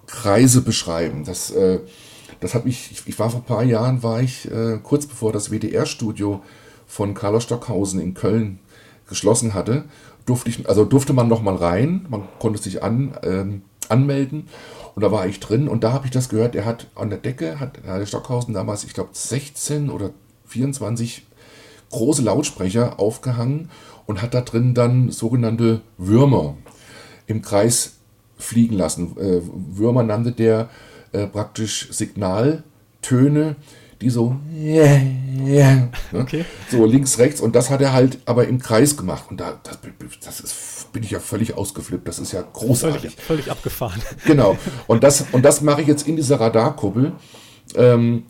[0.07, 1.23] Kreise beschreiben.
[1.25, 1.79] Das, äh,
[2.39, 5.31] das hat mich, ich, ich, war vor ein paar Jahren, war ich äh, kurz bevor
[5.31, 6.41] das WDR-Studio
[6.85, 8.59] von Carlos Stockhausen in Köln
[9.07, 9.85] geschlossen hatte,
[10.25, 13.61] durfte ich, also durfte man noch mal rein, man konnte sich an, ähm,
[13.91, 14.47] anmelden
[14.95, 17.19] und da war ich drin und da habe ich das gehört, er hat an der
[17.19, 20.11] Decke, hat Herr Stockhausen damals, ich glaube 16 oder
[20.47, 21.25] 24
[21.89, 23.69] große Lautsprecher aufgehangen
[24.05, 26.55] und hat da drin dann sogenannte Würmer
[27.27, 27.97] im Kreis
[28.37, 29.17] fliegen lassen.
[29.17, 30.69] Äh, Würmer nannte der
[31.11, 33.55] äh, praktisch Signaltöne,
[34.03, 35.01] die so, yeah,
[35.45, 36.19] yeah, ne?
[36.19, 36.45] okay.
[36.69, 39.79] so links, rechts und das hat er halt aber im Kreis gemacht und da das,
[40.23, 43.01] das ist, bin ich ja völlig ausgeflippt, das ist ja großartig.
[43.01, 44.01] Völlig, völlig abgefahren.
[44.25, 47.13] Genau und das, und das mache ich jetzt in dieser Radarkuppel.
[47.75, 48.23] Ähm,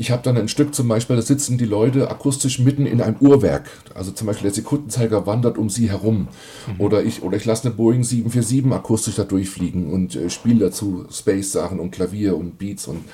[0.00, 3.16] ich habe dann ein Stück zum Beispiel, da sitzen die Leute akustisch mitten in einem
[3.20, 3.68] Uhrwerk.
[3.94, 6.28] Also zum Beispiel der Sekundenzeiger wandert um sie herum.
[6.66, 6.80] Mhm.
[6.80, 11.04] Oder, ich, oder ich lasse eine Boeing 747 akustisch da durchfliegen und äh, spiele dazu
[11.10, 12.86] Space-Sachen und Klavier und Beats.
[12.86, 13.04] Und,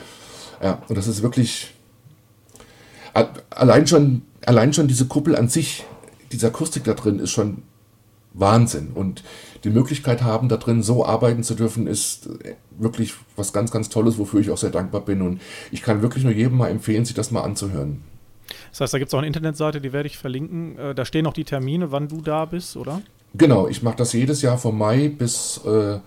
[0.63, 1.73] ja, und das ist wirklich.
[3.51, 5.85] Allein schon, allein schon diese Kuppel an sich,
[6.33, 7.63] diese Akustik da drin ist schon
[8.35, 8.91] Wahnsinn.
[8.95, 9.23] Und
[9.65, 12.29] die Möglichkeit haben, da drin so arbeiten zu dürfen, ist
[12.79, 15.23] wirklich was ganz, ganz Tolles, wofür ich auch sehr dankbar bin.
[15.23, 15.41] Und
[15.71, 18.03] ich kann wirklich nur jedem mal empfehlen, sich das mal anzuhören.
[18.71, 20.79] Das heißt, da gibt es auch eine Internetseite, die werde ich verlinken.
[20.79, 23.01] Äh, da stehen auch die Termine, wann du da bist, oder?
[23.35, 25.99] Genau, ich mache das jedes Jahr von Mai bis äh,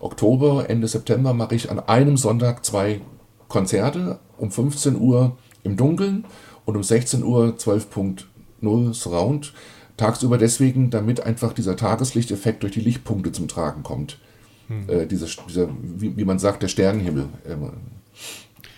[0.00, 3.00] Oktober, Ende September mache ich an einem Sonntag zwei
[3.48, 6.24] Konzerte um 15 Uhr im Dunkeln
[6.66, 9.54] und um 16 Uhr 12.0 Surround.
[9.96, 14.18] Tagsüber deswegen, damit einfach dieser Tageslichteffekt durch die Lichtpunkte zum Tragen kommt.
[14.68, 14.90] Hm.
[14.90, 17.28] Äh, diese, dieser, wie, wie, man sagt, der Sternenhimmel.
[17.48, 17.70] Ähm,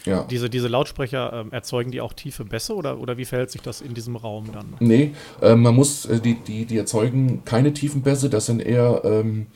[0.04, 0.24] ja.
[0.30, 3.80] Diese, diese Lautsprecher ähm, erzeugen die auch tiefe Bässe oder, oder wie verhält sich das
[3.80, 4.66] in diesem Raum dann?
[4.78, 5.12] Nee,
[5.42, 9.46] äh, man muss, äh, die, die, die erzeugen keine tiefen Bässe, das sind eher, ähm,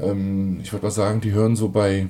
[0.00, 2.08] ähm ich würde mal sagen, die hören so bei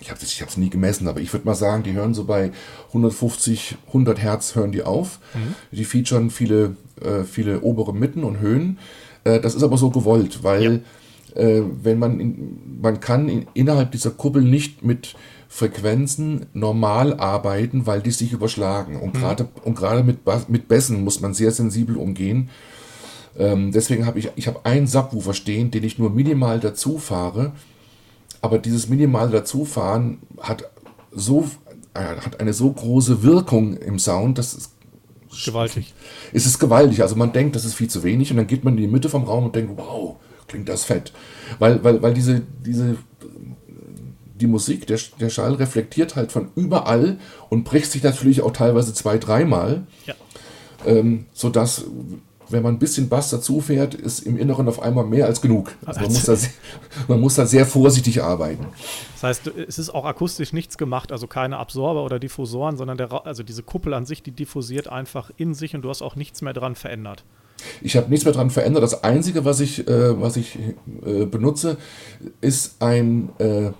[0.00, 2.52] ich habe es nie gemessen, aber ich würde mal sagen, die hören so bei
[2.88, 5.18] 150, 100 Hertz hören die auf.
[5.34, 5.54] Mhm.
[5.76, 8.78] Die featuren viele, äh, viele obere Mitten und Höhen.
[9.24, 10.82] Äh, das ist aber so gewollt, weil
[11.34, 11.42] ja.
[11.42, 15.16] äh, wenn man, in, man kann in, innerhalb dieser Kuppel nicht mit
[15.48, 18.96] Frequenzen normal arbeiten, weil die sich überschlagen.
[18.96, 19.18] Und mhm.
[19.18, 20.18] gerade und gerade mit,
[20.48, 22.50] mit Bässen muss man sehr sensibel umgehen.
[23.36, 27.52] Ähm, deswegen habe ich, ich habe einen Subwoofer stehen, den ich nur minimal dazu fahre
[28.40, 30.64] aber dieses minimale Dazufahren hat
[31.10, 31.48] so
[31.94, 34.70] äh, hat eine so große Wirkung im Sound, dass es
[35.44, 35.94] gewaltig.
[36.32, 37.02] Es ist gewaltig.
[37.02, 39.08] Also man denkt, das ist viel zu wenig und dann geht man in die Mitte
[39.08, 40.16] vom Raum und denkt, wow,
[40.46, 41.12] klingt das fett.
[41.58, 42.96] Weil, weil, weil diese, diese,
[44.34, 47.18] die Musik, der, der Schall reflektiert halt von überall
[47.48, 49.86] und bricht sich natürlich auch teilweise zwei, dreimal.
[50.06, 50.14] Ja.
[50.86, 51.84] Ähm, sodass
[52.50, 55.74] wenn man ein bisschen Bass dazu fährt, ist im Inneren auf einmal mehr als genug.
[55.84, 56.50] Also man, muss da, sehr,
[57.08, 58.66] man muss da sehr vorsichtig arbeiten.
[59.14, 63.26] Das heißt, es ist auch akustisch nichts gemacht, also keine Absorber oder Diffusoren, sondern der,
[63.26, 66.42] also diese Kuppel an sich, die diffusiert einfach in sich und du hast auch nichts
[66.42, 67.24] mehr dran verändert.
[67.80, 68.82] Ich habe nichts mehr dran verändert.
[68.82, 70.58] Das Einzige, was ich, äh, was ich
[71.04, 71.76] äh, benutze,
[72.40, 73.72] ist ein, äh,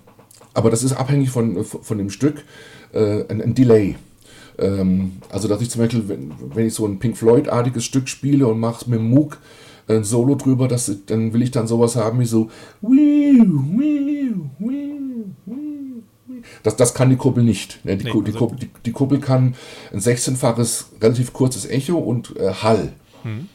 [0.54, 2.44] aber das ist abhängig von, von dem Stück,
[2.92, 3.96] äh, ein, ein Delay.
[4.58, 8.46] Ähm, also, dass ich zum Beispiel, wenn, wenn ich so ein Pink Floyd-artiges Stück spiele
[8.46, 9.38] und mache mit dem Moog
[9.88, 12.50] ein Solo drüber, dass, dann will ich dann sowas haben wie so.
[16.62, 17.84] Das, das kann die Kuppel nicht.
[17.84, 17.96] Ne?
[17.96, 19.54] Die, nee, die, also Kuppel, die, die, Kuppel kann
[19.92, 22.92] ein 16-faches, relativ kurzes Echo und äh, Hall.
[23.24, 23.48] Mhm.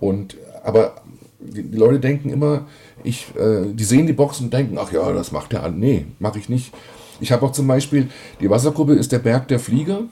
[0.00, 0.96] Und, aber
[1.40, 2.66] die, die, Leute denken immer,
[3.04, 5.78] ich, äh, die sehen die Box und denken, ach ja, das macht der an.
[5.78, 6.72] Nee, mache ich nicht.
[7.20, 8.08] Ich habe auch zum Beispiel,
[8.40, 10.04] die Wasserkuppel ist der Berg der Flieger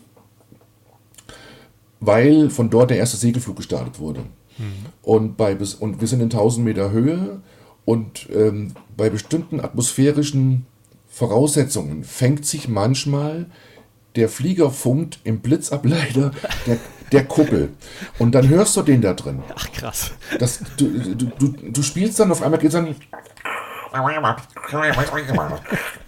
[2.06, 4.20] weil von dort der erste Segelflug gestartet wurde.
[4.58, 4.86] Mhm.
[5.02, 7.40] Und, bei, und wir sind in 1000 Meter Höhe
[7.84, 10.66] und ähm, bei bestimmten atmosphärischen
[11.08, 13.46] Voraussetzungen fängt sich manchmal
[14.16, 16.30] der Flieger funkt im Blitzableiter
[16.66, 16.78] der,
[17.12, 17.70] der Kuppel.
[18.18, 19.42] Und dann hörst du den da drin.
[19.54, 20.12] Ach krass.
[20.38, 22.94] Das, du, du, du, du spielst dann auf einmal geht es dann.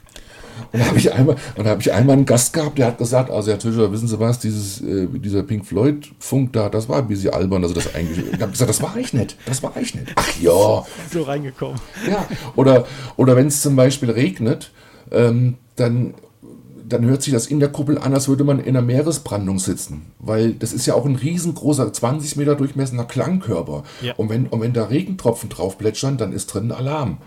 [0.73, 1.37] Und da habe ich einmal,
[1.79, 4.81] ich einmal einen Gast gehabt, der hat gesagt, also Herr Tischer, wissen Sie was, dieses,
[4.81, 8.25] äh, dieser Pink Floyd Funk da, das war ein bisschen albern, also das eigentlich.
[8.33, 10.13] Ich habe gesagt, das war ich nicht, das war ich nicht.
[10.17, 10.87] Ach ja.
[11.13, 11.81] So reingekommen.
[12.09, 12.27] Ja.
[12.57, 12.87] Oder,
[13.17, 14.71] oder wenn es zum Beispiel regnet,
[15.11, 16.15] ähm, dann
[16.89, 20.13] dann hört sich das in der Kuppel an, als würde man in einer Meeresbrandung sitzen.
[20.19, 23.83] Weil das ist ja auch ein riesengroßer, 20 Meter durchmessender Klangkörper.
[24.01, 24.15] Ja.
[24.15, 27.19] Und, wenn, und wenn da Regentropfen drauf plätschern, dann ist drin Alarm.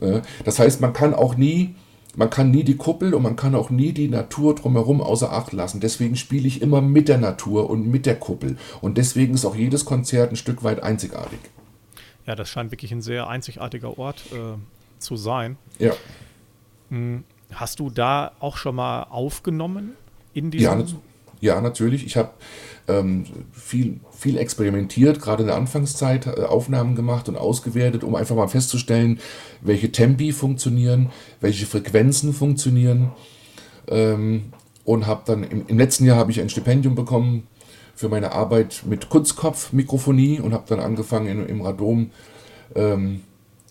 [0.00, 1.74] Äh, das heißt, man kann auch nie
[2.16, 5.52] man kann nie die Kuppel und man kann auch nie die Natur drumherum außer Acht
[5.52, 5.80] lassen.
[5.80, 8.56] Deswegen spiele ich immer mit der Natur und mit der Kuppel.
[8.80, 11.38] Und deswegen ist auch jedes Konzert ein Stück weit einzigartig.
[12.26, 14.58] Ja, das scheint wirklich ein sehr einzigartiger Ort äh,
[14.98, 15.56] zu sein.
[15.78, 15.92] Ja.
[16.90, 19.94] Hm, hast du da auch schon mal aufgenommen
[20.34, 20.80] in diesem?
[20.80, 20.86] Ja,
[21.42, 22.06] ja natürlich.
[22.06, 22.30] Ich habe
[22.88, 28.36] ähm, viel, viel experimentiert, gerade in der Anfangszeit äh, Aufnahmen gemacht und ausgewertet, um einfach
[28.36, 29.20] mal festzustellen,
[29.60, 33.12] welche Tempi funktionieren, welche Frequenzen funktionieren.
[33.88, 34.52] Ähm,
[34.84, 37.46] und habe dann im, im, letzten Jahr habe ich ein Stipendium bekommen
[37.94, 42.10] für meine Arbeit mit Kunstkopf-Mikrofonie und habe dann angefangen in, im Radom.
[42.74, 43.22] Ähm,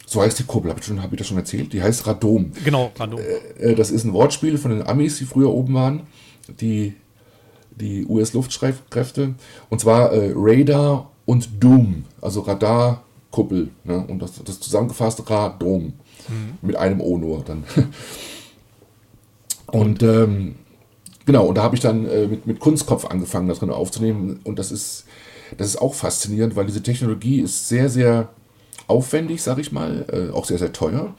[0.06, 1.74] so heißt die Kurbel, habe ich, hab ich das schon erzählt?
[1.74, 2.52] Die heißt Radom.
[2.64, 3.20] Genau, Radom.
[3.20, 6.02] Äh, äh, das ist ein Wortspiel von den Amis, die früher oben waren,
[6.60, 6.96] die,
[7.72, 9.36] die US-Luftstreitkräfte.
[9.70, 13.70] Und zwar äh, Radar und Doom, also Radarkuppel.
[13.84, 14.06] Ne?
[14.08, 15.94] Und das, das zusammengefasste Radom.
[16.28, 16.58] Mhm.
[16.62, 17.64] Mit einem O nur dann.
[19.68, 20.56] und ähm,
[21.26, 24.40] Genau, und da habe ich dann äh, mit, mit Kunstkopf angefangen, das drin aufzunehmen.
[24.44, 25.06] Und das ist,
[25.58, 28.30] das ist auch faszinierend, weil diese Technologie ist sehr, sehr
[28.88, 31.14] aufwendig, sage ich mal, äh, auch sehr, sehr teuer.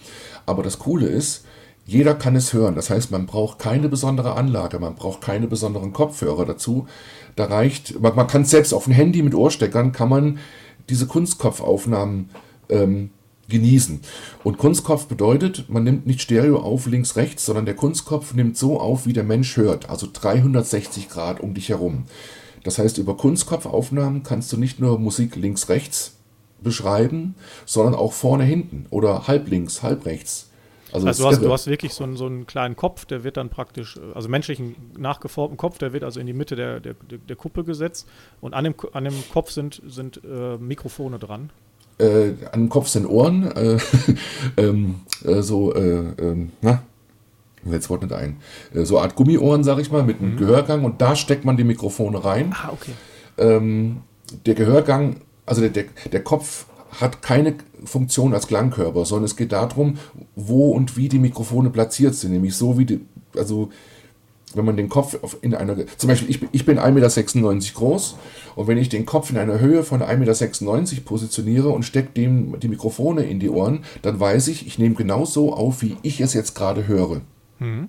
[0.44, 1.44] Aber das Coole ist,
[1.84, 2.74] jeder kann es hören.
[2.74, 6.86] Das heißt, man braucht keine besondere Anlage, man braucht keine besonderen Kopfhörer dazu.
[7.36, 10.38] Da reicht, man, man kann selbst auf dem Handy mit Ohrsteckern, kann man
[10.88, 12.30] diese Kunstkopfaufnahmen
[12.68, 13.10] ähm,
[13.48, 14.00] genießen.
[14.44, 18.80] Und Kunstkopf bedeutet, man nimmt nicht Stereo auf links, rechts, sondern der Kunstkopf nimmt so
[18.80, 22.04] auf, wie der Mensch hört, also 360 Grad um dich herum.
[22.64, 26.14] Das heißt, über Kunstkopfaufnahmen kannst du nicht nur Musik links, rechts
[26.62, 27.34] beschreiben,
[27.66, 30.51] sondern auch vorne, hinten oder halb links, halb rechts.
[30.92, 33.36] Also, also du, hast, du, hast, wirklich so einen, so einen, kleinen Kopf, der wird
[33.36, 37.36] dann praktisch, also menschlichen nachgeformten Kopf, der wird also in die Mitte der, der, der
[37.36, 38.06] Kuppel gesetzt
[38.40, 41.50] und an dem, an dem Kopf sind, sind äh, Mikrofone dran
[41.98, 43.78] äh, an dem Kopf sind Ohren, äh,
[44.56, 46.82] ähm, äh, so, äh, ähm, na,
[47.64, 48.36] jetzt Wort nicht ein,
[48.74, 50.38] äh, so eine Art Gummiohren, sag ich mal, mit einem mhm.
[50.38, 52.54] Gehörgang und da steckt man die Mikrofone rein.
[52.54, 52.92] Ah, okay.
[53.38, 54.02] Ähm,
[54.46, 55.16] der Gehörgang,
[55.46, 56.66] also der, der, der Kopf
[57.00, 59.98] hat keine Funktion als Klangkörper, sondern es geht darum,
[60.36, 63.00] wo und wie die Mikrofone platziert sind, nämlich so wie die,
[63.36, 63.70] also
[64.54, 68.16] wenn man den Kopf in einer, zum Beispiel ich, ich bin 1,96 Meter groß
[68.54, 72.58] und wenn ich den Kopf in einer Höhe von 1,96 Meter positioniere und stecke dem
[72.60, 76.20] die Mikrofone in die Ohren, dann weiß ich, ich nehme genau so auf, wie ich
[76.20, 77.22] es jetzt gerade höre.
[77.58, 77.88] Mhm.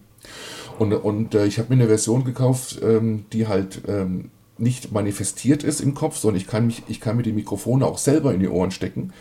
[0.79, 5.63] Und, und äh, ich habe mir eine Version gekauft, ähm, die halt ähm, nicht manifestiert
[5.63, 8.39] ist im Kopf, sondern ich kann, mich, ich kann mir die Mikrofone auch selber in
[8.39, 9.11] die Ohren stecken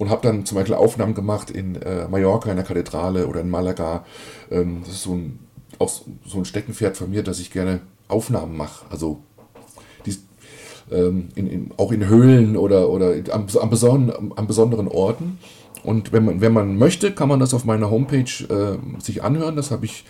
[0.00, 3.50] und habe dann zum Beispiel Aufnahmen gemacht in äh, Mallorca in der Kathedrale oder in
[3.50, 4.06] Malaga.
[4.50, 5.38] Ähm, das ist so ein
[5.78, 5.90] auch
[6.26, 8.86] so ein Steckenpferd von mir, dass ich gerne Aufnahmen mache.
[8.88, 9.20] Also
[10.06, 10.16] die,
[10.90, 15.38] ähm, in, in, auch in Höhlen oder, oder am, am, besonderen, am besonderen Orten.
[15.84, 19.54] Und wenn man, wenn man möchte, kann man das auf meiner Homepage äh, sich anhören.
[19.54, 20.06] Das habe ich.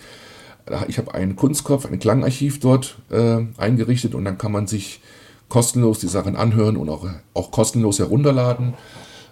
[0.87, 5.01] Ich habe einen Kunstkopf, ein Klangarchiv dort äh, eingerichtet und dann kann man sich
[5.49, 8.75] kostenlos die Sachen anhören und auch, auch kostenlos herunterladen.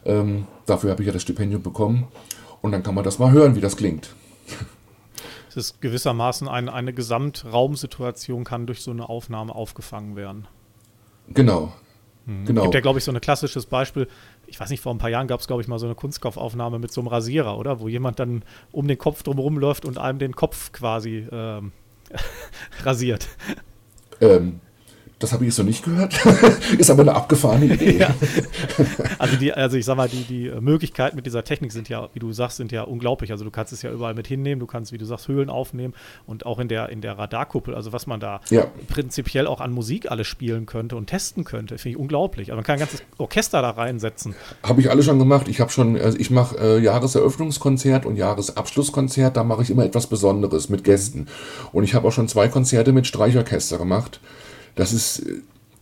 [0.09, 2.07] Ähm, dafür habe ich ja das Stipendium bekommen.
[2.61, 4.13] Und dann kann man das mal hören, wie das klingt
[5.49, 10.47] es ist gewissermaßen ein, eine Gesamtraumsituation kann durch so eine Aufnahme aufgefangen werden.
[11.29, 11.73] Genau.
[12.25, 12.45] Mhm.
[12.45, 12.61] genau.
[12.61, 14.07] Es gibt ja, glaube ich, so ein klassisches Beispiel.
[14.47, 16.79] Ich weiß nicht, vor ein paar Jahren gab es, glaube ich, mal so eine Kunstkopfaufnahme
[16.79, 17.79] mit so einem Rasierer, oder?
[17.79, 21.71] Wo jemand dann um den Kopf drumherum läuft und einem den Kopf quasi ähm,
[22.83, 23.27] rasiert.
[24.21, 24.61] Ähm,
[25.19, 26.17] das habe ich jetzt noch nicht gehört.
[26.77, 27.99] ist aber eine abgefahrene Idee.
[27.99, 28.15] Ja.
[29.17, 32.19] Also, die, also ich sag mal, die, die Möglichkeiten mit dieser Technik sind ja, wie
[32.19, 33.31] du sagst, sind ja unglaublich.
[33.31, 35.93] Also du kannst es ja überall mit hinnehmen, du kannst, wie du sagst, Höhlen aufnehmen
[36.25, 38.67] und auch in der, in der Radarkuppel, also was man da ja.
[38.87, 42.51] prinzipiell auch an Musik alles spielen könnte und testen könnte, finde ich unglaublich.
[42.51, 44.35] Also man kann ein ganzes Orchester da reinsetzen.
[44.63, 45.49] Habe ich alles schon gemacht.
[45.49, 50.07] Ich habe schon, also ich mache äh, Jahreseröffnungskonzert und Jahresabschlusskonzert, da mache ich immer etwas
[50.07, 51.27] Besonderes mit Gästen.
[51.73, 54.21] Und ich habe auch schon zwei Konzerte mit Streichorchester gemacht
[54.75, 55.23] das ist,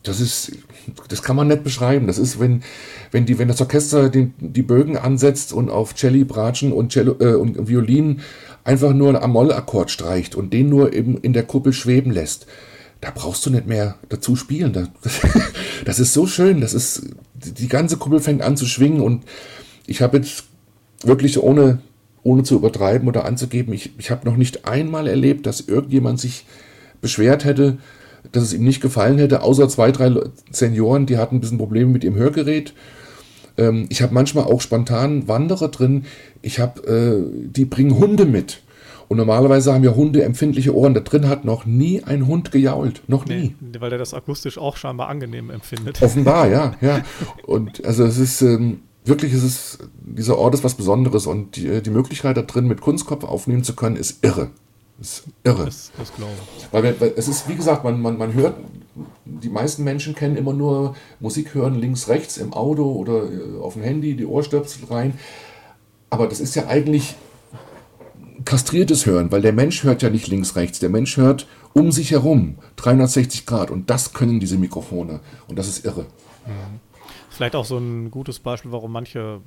[0.03, 0.51] das ist,
[1.09, 2.07] das kann man nicht beschreiben.
[2.07, 2.63] Das ist, wenn,
[3.11, 7.15] wenn, die, wenn das Orchester die, die Bögen ansetzt und auf Celli, Bratschen und, Cello,
[7.19, 8.21] äh, und Violin
[8.63, 12.47] einfach nur einen Amoll-Akkord streicht und den nur eben in der Kuppel schweben lässt.
[13.01, 14.73] Da brauchst du nicht mehr dazu spielen.
[14.73, 14.89] Das,
[15.85, 16.61] das ist so schön.
[16.61, 19.23] Das ist, die ganze Kuppel fängt an zu schwingen und
[19.85, 20.45] ich habe jetzt
[21.03, 21.79] wirklich ohne,
[22.23, 26.45] ohne zu übertreiben oder anzugeben, ich, ich habe noch nicht einmal erlebt, dass irgendjemand sich
[27.01, 27.77] beschwert hätte,
[28.31, 30.13] dass es ihm nicht gefallen hätte, außer zwei, drei
[30.51, 32.73] Senioren, die hatten ein bisschen Probleme mit ihrem Hörgerät.
[33.57, 36.05] Ähm, ich habe manchmal auch spontan Wanderer drin,
[36.41, 38.61] ich habe, äh, die bringen Hunde mit.
[39.09, 40.93] Und normalerweise haben ja Hunde empfindliche Ohren.
[40.93, 43.03] Da drin hat noch nie ein Hund gejault.
[43.07, 43.55] Noch nie.
[43.61, 46.01] Nee, weil er das akustisch auch scheinbar angenehm empfindet.
[46.01, 46.73] Offenbar, ja.
[46.81, 47.03] ja.
[47.45, 51.81] Und also es ist, ähm, wirklich ist es, dieser Ort ist was Besonderes und die,
[51.81, 54.49] die Möglichkeit da drin mit Kunstkopf aufnehmen zu können, ist irre.
[54.99, 55.65] Ist irre.
[55.65, 56.67] Das, das glaube ich.
[56.71, 58.57] Weil, weil, es ist, wie gesagt, man, man, man hört,
[59.25, 63.73] die meisten Menschen kennen immer nur Musik hören links, rechts im Auto oder äh, auf
[63.73, 65.19] dem Handy, die Ohrstöpsel rein.
[66.09, 67.15] Aber das ist ja eigentlich
[68.45, 70.79] kastriertes Hören, weil der Mensch hört ja nicht links, rechts.
[70.79, 75.67] Der Mensch hört um sich herum 360 Grad und das können diese Mikrofone und das
[75.67, 76.05] ist irre.
[76.45, 76.79] Mhm.
[77.29, 79.41] Vielleicht auch so ein gutes Beispiel, warum manche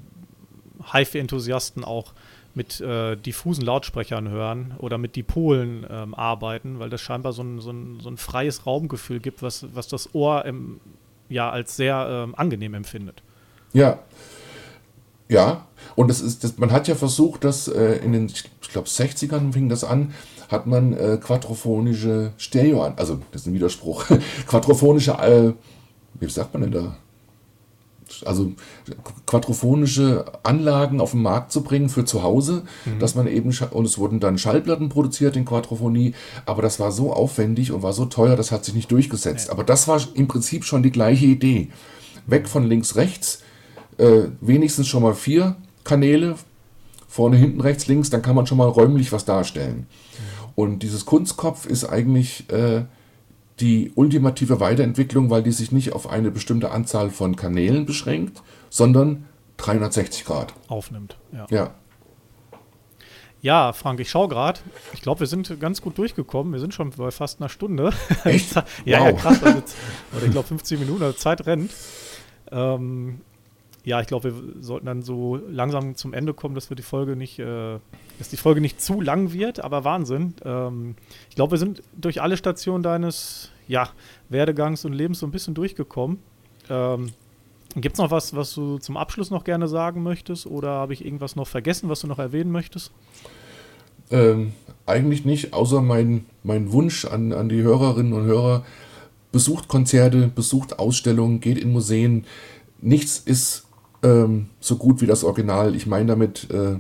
[0.93, 2.13] HiFi-Enthusiasten auch
[2.55, 7.61] mit äh, diffusen Lautsprechern hören oder mit Dipolen ähm, arbeiten, weil das scheinbar so ein,
[7.61, 10.81] so, ein, so ein freies Raumgefühl gibt, was, was das Ohr im,
[11.29, 13.23] ja als sehr ähm, angenehm empfindet.
[13.73, 14.01] Ja.
[15.29, 18.89] Ja, und das ist, das, man hat ja versucht, dass äh, in den, ich glaube,
[18.89, 20.13] 60ern fing das an,
[20.49, 24.07] hat man äh, quadrophonische Stereo also das ist ein Widerspruch,
[24.49, 25.53] quadrophonische, äh,
[26.15, 26.97] wie sagt man denn da?
[28.25, 28.53] Also
[29.27, 32.99] quadrophonische Anlagen auf den Markt zu bringen für zu Hause, mhm.
[32.99, 36.15] dass man eben, und es wurden dann Schallplatten produziert in Quadrophonie,
[36.47, 39.49] aber das war so aufwendig und war so teuer, das hat sich nicht durchgesetzt.
[39.49, 39.53] Ja.
[39.53, 41.69] Aber das war im Prinzip schon die gleiche Idee.
[42.27, 43.43] Weg von links, rechts,
[43.99, 46.37] äh, wenigstens schon mal vier Kanäle,
[47.09, 49.87] vorne, hinten, rechts, links, dann kann man schon mal räumlich was darstellen.
[49.87, 50.53] Mhm.
[50.55, 52.83] Und dieses Kunstkopf ist eigentlich äh,
[53.61, 59.27] die ultimative Weiterentwicklung, weil die sich nicht auf eine bestimmte Anzahl von Kanälen beschränkt, sondern
[59.59, 61.17] 360 Grad aufnimmt.
[61.33, 61.47] Ja.
[61.51, 61.75] ja.
[63.43, 64.61] Ja, Frank, ich schaue gerade.
[64.93, 66.53] Ich glaube, wir sind ganz gut durchgekommen.
[66.53, 67.91] Wir sind schon bei fast einer Stunde.
[68.25, 68.55] Echt?
[68.85, 69.07] ja, wow.
[69.07, 69.43] ja, krass.
[69.43, 71.73] Also ich glaube, 15 Minuten, also Zeit rennt.
[72.53, 73.23] Ähm,
[73.85, 77.17] ja, ich glaube, wir sollten dann so langsam zum Ende kommen, dass wir die Folge
[77.17, 77.79] nicht, äh,
[78.19, 80.35] dass die Folge nicht zu lang wird, aber Wahnsinn.
[80.45, 80.97] Ähm,
[81.29, 83.89] ich glaube, wir sind durch alle Stationen deines ja,
[84.29, 86.19] Werdegangs und Lebens so ein bisschen durchgekommen.
[86.69, 87.11] Ähm,
[87.77, 91.05] Gibt es noch was, was du zum Abschluss noch gerne sagen möchtest oder habe ich
[91.05, 92.91] irgendwas noch vergessen, was du noch erwähnen möchtest?
[94.11, 94.53] Ähm,
[94.87, 98.65] eigentlich nicht, außer mein, mein Wunsch an, an die Hörerinnen und Hörer.
[99.31, 102.27] Besucht Konzerte, besucht Ausstellungen, geht in Museen.
[102.81, 103.69] Nichts ist
[104.03, 105.75] ähm, so gut wie das Original.
[105.75, 106.77] Ich meine damit äh,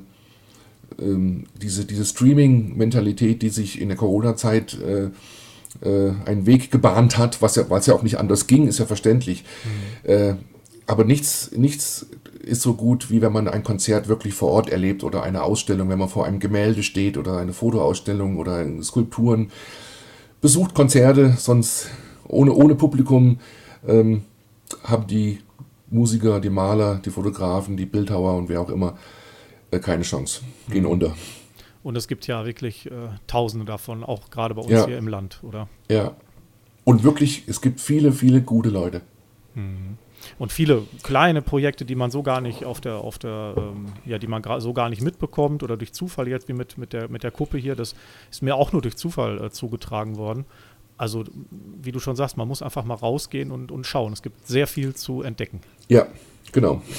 [1.00, 5.10] ähm, diese, diese Streaming-Mentalität, die sich in der Corona-Zeit äh,
[5.86, 8.86] äh, einen Weg gebahnt hat, was ja, was ja auch nicht anders ging, ist ja
[8.86, 9.44] verständlich.
[10.04, 10.10] Mhm.
[10.10, 10.34] Äh,
[10.86, 12.06] aber nichts, nichts
[12.42, 15.88] ist so gut, wie wenn man ein Konzert wirklich vor Ort erlebt oder eine Ausstellung,
[15.88, 19.50] wenn man vor einem Gemälde steht oder eine Fotoausstellung oder Skulpturen.
[20.40, 21.90] Besucht Konzerte, sonst
[22.26, 23.38] ohne, ohne Publikum
[23.86, 24.22] ähm,
[24.84, 25.40] haben die
[25.90, 28.96] Musiker, die Maler, die Fotografen, die Bildhauer und wer auch immer
[29.70, 30.42] äh, keine Chance.
[30.68, 30.90] Gehen mhm.
[30.90, 31.14] unter.
[31.82, 34.86] Und es gibt ja wirklich äh, Tausende davon, auch gerade bei uns ja.
[34.86, 35.68] hier im Land, oder?
[35.90, 36.14] Ja.
[36.84, 39.02] Und wirklich, es gibt viele, viele gute Leute.
[39.54, 39.96] Mhm.
[40.38, 44.18] Und viele kleine Projekte, die man so gar nicht auf der, auf der, ähm, ja,
[44.18, 47.22] die man so gar nicht mitbekommt oder durch Zufall jetzt wie mit, mit, der, mit
[47.22, 47.94] der Kuppe hier, das
[48.30, 50.44] ist mir auch nur durch Zufall äh, zugetragen worden.
[51.00, 51.24] Also,
[51.82, 54.12] wie du schon sagst, man muss einfach mal rausgehen und, und schauen.
[54.12, 55.60] Es gibt sehr viel zu entdecken.
[55.88, 56.06] Ja,
[56.52, 56.82] genau.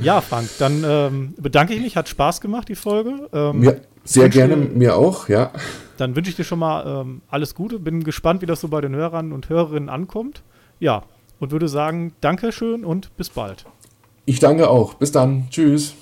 [0.00, 1.94] Ja, Frank, dann ähm, bedanke ich mich.
[1.94, 3.28] Hat Spaß gemacht, die Folge.
[3.34, 5.50] Ähm, ja, sehr gerne, dir, mir auch, ja.
[5.98, 7.78] Dann wünsche ich dir schon mal ähm, alles Gute.
[7.78, 10.42] Bin gespannt, wie das so bei den Hörern und Hörerinnen ankommt.
[10.80, 11.02] Ja,
[11.38, 13.66] und würde sagen, Dankeschön und bis bald.
[14.24, 14.94] Ich danke auch.
[14.94, 15.48] Bis dann.
[15.50, 15.94] Tschüss.